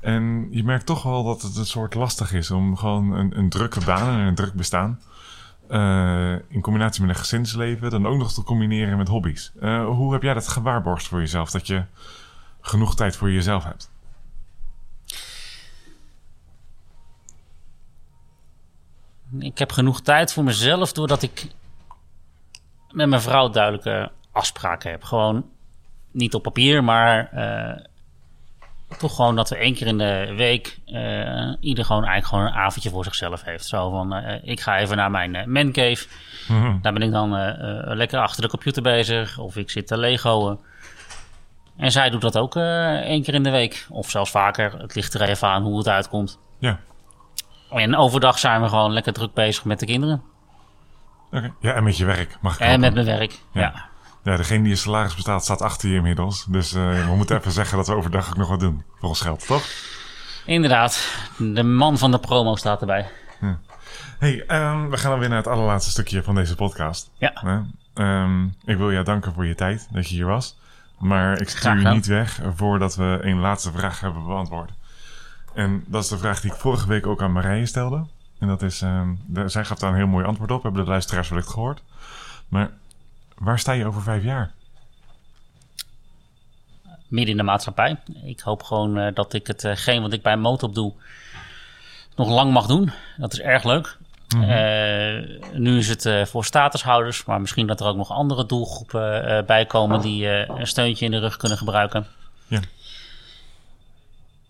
En 0.00 0.48
je 0.50 0.64
merkt 0.64 0.86
toch 0.86 1.02
wel 1.02 1.24
dat 1.24 1.42
het 1.42 1.56
een 1.56 1.66
soort 1.66 1.94
lastig 1.94 2.32
is 2.32 2.50
om 2.50 2.76
gewoon 2.76 3.12
een, 3.12 3.38
een 3.38 3.48
drukke 3.48 3.80
baan 3.84 4.18
en 4.18 4.26
een 4.26 4.34
druk 4.34 4.52
bestaan. 4.52 5.00
in 6.48 6.60
combinatie 6.60 7.00
met 7.00 7.10
een 7.10 7.20
gezinsleven, 7.20 7.90
dan 7.90 8.06
ook 8.06 8.18
nog 8.18 8.32
te 8.32 8.42
combineren 8.42 8.98
met 8.98 9.08
hobby's. 9.08 9.52
Hoe 9.86 10.12
heb 10.12 10.22
jij 10.22 10.34
dat 10.34 10.48
gewaarborgd 10.48 11.06
voor 11.08 11.20
jezelf? 11.20 11.50
Dat 11.50 11.66
je 11.66 11.82
genoeg 12.62 12.94
tijd 12.94 13.16
voor 13.16 13.30
jezelf 13.30 13.64
hebt? 13.64 13.90
Ik 19.38 19.58
heb 19.58 19.72
genoeg 19.72 20.00
tijd 20.00 20.32
voor 20.32 20.44
mezelf 20.44 20.92
doordat 20.92 21.22
ik 21.22 21.46
met 22.90 23.08
mijn 23.08 23.20
vrouw 23.20 23.48
duidelijke 23.48 24.10
afspraken 24.32 24.90
heb. 24.90 25.04
Gewoon 25.04 25.44
niet 26.10 26.34
op 26.34 26.42
papier, 26.42 26.84
maar 26.84 27.28
eh, 27.32 27.84
toch 28.98 29.14
gewoon 29.14 29.36
dat 29.36 29.48
we 29.48 29.56
één 29.56 29.74
keer 29.74 29.86
in 29.86 29.98
de 29.98 30.32
week 30.36 30.78
eh, 30.86 31.52
ieder 31.60 31.84
gewoon 31.84 32.04
eigenlijk 32.04 32.26
gewoon 32.26 32.44
een 32.44 32.66
avondje 32.66 32.90
voor 32.90 33.04
zichzelf 33.04 33.42
heeft. 33.44 33.66
Zo 33.66 33.90
van, 33.90 34.14
eh, 34.14 34.38
ik 34.42 34.60
ga 34.60 34.78
even 34.78 34.96
naar 34.96 35.10
mijn 35.10 35.34
uh, 35.34 35.44
mancave. 35.44 36.06
Mhm. 36.48 36.80
Daar 36.82 36.92
ben 36.92 37.02
ik 37.02 37.10
dan 37.10 37.30
lekker 37.96 38.20
achter 38.20 38.42
de 38.42 38.48
computer 38.48 38.82
bezig. 38.82 39.38
Of 39.38 39.56
ik 39.56 39.70
zit 39.70 39.86
te 39.86 39.96
legoen. 39.96 40.58
En 41.82 41.92
zij 41.92 42.10
doet 42.10 42.20
dat 42.20 42.38
ook 42.38 42.56
één 42.56 43.22
keer 43.22 43.34
in 43.34 43.42
de 43.42 43.50
week. 43.50 43.86
Of 43.90 44.10
zelfs 44.10 44.30
vaker. 44.30 44.72
Het 44.78 44.94
ligt 44.94 45.14
er 45.14 45.22
even 45.22 45.48
aan 45.48 45.62
hoe 45.62 45.78
het 45.78 45.88
uitkomt. 45.88 46.38
Ja. 46.58 46.78
En 47.70 47.96
overdag 47.96 48.38
zijn 48.38 48.62
we 48.62 48.68
gewoon 48.68 48.92
lekker 48.92 49.12
druk 49.12 49.34
bezig 49.34 49.64
met 49.64 49.78
de 49.80 49.86
kinderen. 49.86 50.22
Oké. 51.32 51.52
Ja, 51.60 51.72
en 51.72 51.84
met 51.84 51.96
je 51.96 52.04
werk. 52.04 52.36
Mag 52.40 52.54
ik 52.54 52.60
En 52.60 52.80
met 52.80 52.94
mijn 52.94 53.06
werk, 53.06 53.38
Ja. 53.52 53.60
ja. 53.60 53.90
Ja, 54.24 54.36
degene 54.36 54.60
die 54.62 54.68
je 54.68 54.76
salaris 54.76 55.14
bestaat 55.14 55.44
staat 55.44 55.62
achter 55.62 55.88
je 55.88 55.94
inmiddels. 55.94 56.44
Dus 56.48 56.74
eh, 56.74 57.06
we 57.06 57.14
moeten 57.16 57.36
even 57.36 57.52
zeggen 57.52 57.76
dat 57.76 57.86
we 57.86 57.94
overdag 57.94 58.28
ook 58.28 58.36
nog 58.36 58.48
wat 58.48 58.60
doen. 58.60 58.84
Voor 58.98 59.08
ons 59.08 59.20
geld, 59.20 59.46
toch? 59.46 59.64
Inderdaad, 60.46 61.08
de 61.38 61.62
man 61.62 61.98
van 61.98 62.10
de 62.10 62.18
promo 62.18 62.56
staat 62.56 62.80
erbij. 62.80 63.06
hey, 64.18 64.44
ehm, 64.46 64.88
we 64.88 64.96
gaan 64.96 65.10
dan 65.10 65.20
weer 65.20 65.28
naar 65.28 65.38
het 65.38 65.46
allerlaatste 65.46 65.90
stukje 65.90 66.22
van 66.22 66.34
deze 66.34 66.54
podcast. 66.54 67.10
Ja. 67.14 67.64
Ehm, 67.94 68.44
ik 68.64 68.76
wil 68.76 68.92
jou 68.92 69.04
danken 69.04 69.32
voor 69.32 69.46
je 69.46 69.54
tijd 69.54 69.88
dat 69.90 70.08
je 70.08 70.14
hier 70.14 70.26
was. 70.26 70.60
Maar 71.02 71.40
ik 71.40 71.48
stuur 71.48 71.80
je 71.80 71.88
niet 71.88 72.06
weg 72.06 72.40
voordat 72.54 72.94
we 72.96 73.18
een 73.22 73.38
laatste 73.38 73.72
vraag 73.72 74.00
hebben 74.00 74.24
beantwoord. 74.24 74.70
En 75.54 75.84
dat 75.86 76.02
is 76.02 76.08
de 76.08 76.18
vraag 76.18 76.40
die 76.40 76.50
ik 76.52 76.56
vorige 76.56 76.88
week 76.88 77.06
ook 77.06 77.22
aan 77.22 77.32
Marije 77.32 77.66
stelde. 77.66 78.04
En 78.38 78.48
dat 78.48 78.62
is, 78.62 78.82
ehm, 78.82 79.14
de- 79.26 79.48
zij 79.48 79.64
gaf 79.64 79.78
daar 79.78 79.90
een 79.90 79.96
heel 79.96 80.06
mooi 80.06 80.24
antwoord 80.24 80.50
op. 80.50 80.62
Hebben 80.62 80.84
de 80.84 80.90
luisteraars 80.90 81.28
wellicht 81.28 81.48
gehoord. 81.48 81.82
Maar 82.48 82.70
waar 83.38 83.58
sta 83.58 83.72
je 83.72 83.86
over 83.86 84.02
vijf 84.02 84.22
jaar? 84.22 84.50
midden 87.08 87.30
in 87.30 87.36
de 87.36 87.42
maatschappij. 87.42 87.96
Ik 88.24 88.40
hoop 88.40 88.62
gewoon 88.62 88.98
eh, 88.98 89.14
dat 89.14 89.32
ik 89.32 89.46
hetgeen 89.46 90.02
wat 90.02 90.12
ik 90.12 90.22
bij 90.22 90.36
Motop 90.36 90.74
doe 90.74 90.92
nog 92.16 92.28
lang 92.28 92.52
mag 92.52 92.66
doen. 92.66 92.92
Dat 93.16 93.32
is 93.32 93.40
erg 93.40 93.64
leuk. 93.64 93.98
Eh, 94.34 95.40
nu 95.52 95.78
is 95.78 95.88
het 95.88 96.06
eh, 96.06 96.24
voor 96.24 96.44
statushouders, 96.44 97.24
maar 97.24 97.40
misschien 97.40 97.66
dat 97.66 97.80
er 97.80 97.86
ook 97.86 97.96
nog 97.96 98.10
andere 98.10 98.46
doelgroepen 98.46 99.26
eh, 99.26 99.44
bij 99.44 99.66
komen 99.66 100.00
die 100.00 100.28
een 100.28 100.66
steuntje 100.66 101.04
in 101.04 101.10
de 101.10 101.18
rug 101.18 101.36
kunnen 101.36 101.58
gebruiken. 101.58 102.06
Ja. 102.46 102.60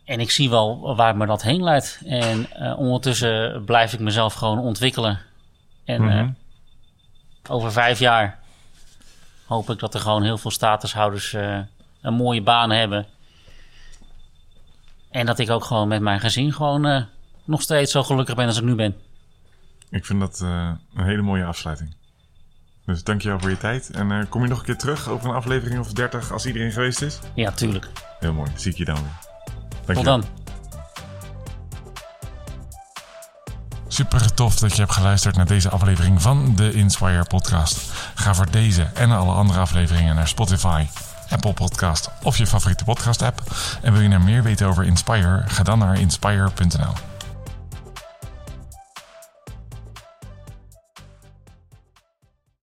En 0.04 0.20
ik 0.20 0.30
zie 0.30 0.50
wel 0.50 0.96
waar 0.96 1.16
me 1.16 1.26
dat 1.26 1.42
heen 1.42 1.62
leidt. 1.62 2.00
En 2.06 2.46
ondertussen 2.76 3.64
blijf 3.64 3.92
ik 3.92 4.00
mezelf 4.00 4.34
gewoon 4.34 4.58
ontwikkelen. 4.58 5.18
En 5.84 6.02
Mhm. 6.02 6.30
over 7.48 7.72
vijf 7.72 7.98
jaar 7.98 8.38
hoop 9.46 9.70
ik 9.70 9.78
dat 9.78 9.94
er 9.94 10.00
gewoon 10.00 10.22
heel 10.22 10.38
veel 10.38 10.50
statushouders 10.50 11.32
een 12.00 12.14
mooie 12.14 12.42
baan 12.42 12.70
hebben. 12.70 13.06
En 15.10 15.26
dat 15.26 15.38
ik 15.38 15.50
ook 15.50 15.64
gewoon 15.64 15.88
met 15.88 16.00
mijn 16.00 16.20
gezin 16.20 16.52
gewoon 16.52 17.06
nog 17.44 17.62
steeds 17.62 17.92
zo 17.92 18.02
gelukkig 18.02 18.34
ben 18.34 18.46
als 18.46 18.56
ik 18.56 18.64
nu 18.64 18.74
ben. 18.74 18.96
Ik 19.92 20.06
vind 20.06 20.20
dat 20.20 20.40
eh, 20.40 20.70
een 20.94 21.04
hele 21.04 21.22
mooie 21.22 21.44
afsluiting. 21.44 21.94
Dus 22.84 23.04
dankjewel 23.04 23.40
voor 23.40 23.50
je 23.50 23.58
tijd. 23.58 23.90
En 23.90 24.12
eh, 24.12 24.18
kom 24.28 24.42
je 24.42 24.48
nog 24.48 24.58
een 24.58 24.64
keer 24.64 24.76
terug 24.76 25.08
over 25.08 25.28
een 25.28 25.34
aflevering 25.34 25.80
of 25.80 25.92
30 25.92 26.32
als 26.32 26.46
iedereen 26.46 26.72
geweest 26.72 27.02
is? 27.02 27.18
Ja, 27.34 27.50
tuurlijk. 27.50 27.88
Heel 28.20 28.32
mooi. 28.32 28.50
Zie 28.54 28.70
ik 28.70 28.78
je 28.78 28.84
dan 28.84 28.94
weer. 28.94 29.18
Tot 29.44 29.86
Dankjewel. 29.86 30.20
dan. 30.20 30.28
Super 33.88 34.34
tof 34.34 34.58
dat 34.58 34.72
je 34.72 34.80
hebt 34.80 34.92
geluisterd 34.92 35.36
naar 35.36 35.46
deze 35.46 35.68
aflevering 35.68 36.22
van 36.22 36.56
de 36.56 36.72
Inspire 36.72 37.24
Podcast. 37.24 37.92
Ga 38.14 38.34
voor 38.34 38.50
deze 38.50 38.82
en 38.94 39.10
alle 39.10 39.32
andere 39.32 39.58
afleveringen 39.58 40.14
naar 40.14 40.28
Spotify, 40.28 40.84
Apple 41.28 41.52
Podcast 41.52 42.10
of 42.22 42.36
je 42.36 42.46
favoriete 42.46 42.84
podcast 42.84 43.22
app. 43.22 43.42
En 43.82 43.92
wil 43.92 44.02
je 44.02 44.08
nou 44.08 44.22
meer 44.22 44.42
weten 44.42 44.66
over 44.66 44.84
Inspire? 44.84 45.42
Ga 45.46 45.62
dan 45.62 45.78
naar 45.78 46.00
inspire.nl. 46.00 47.11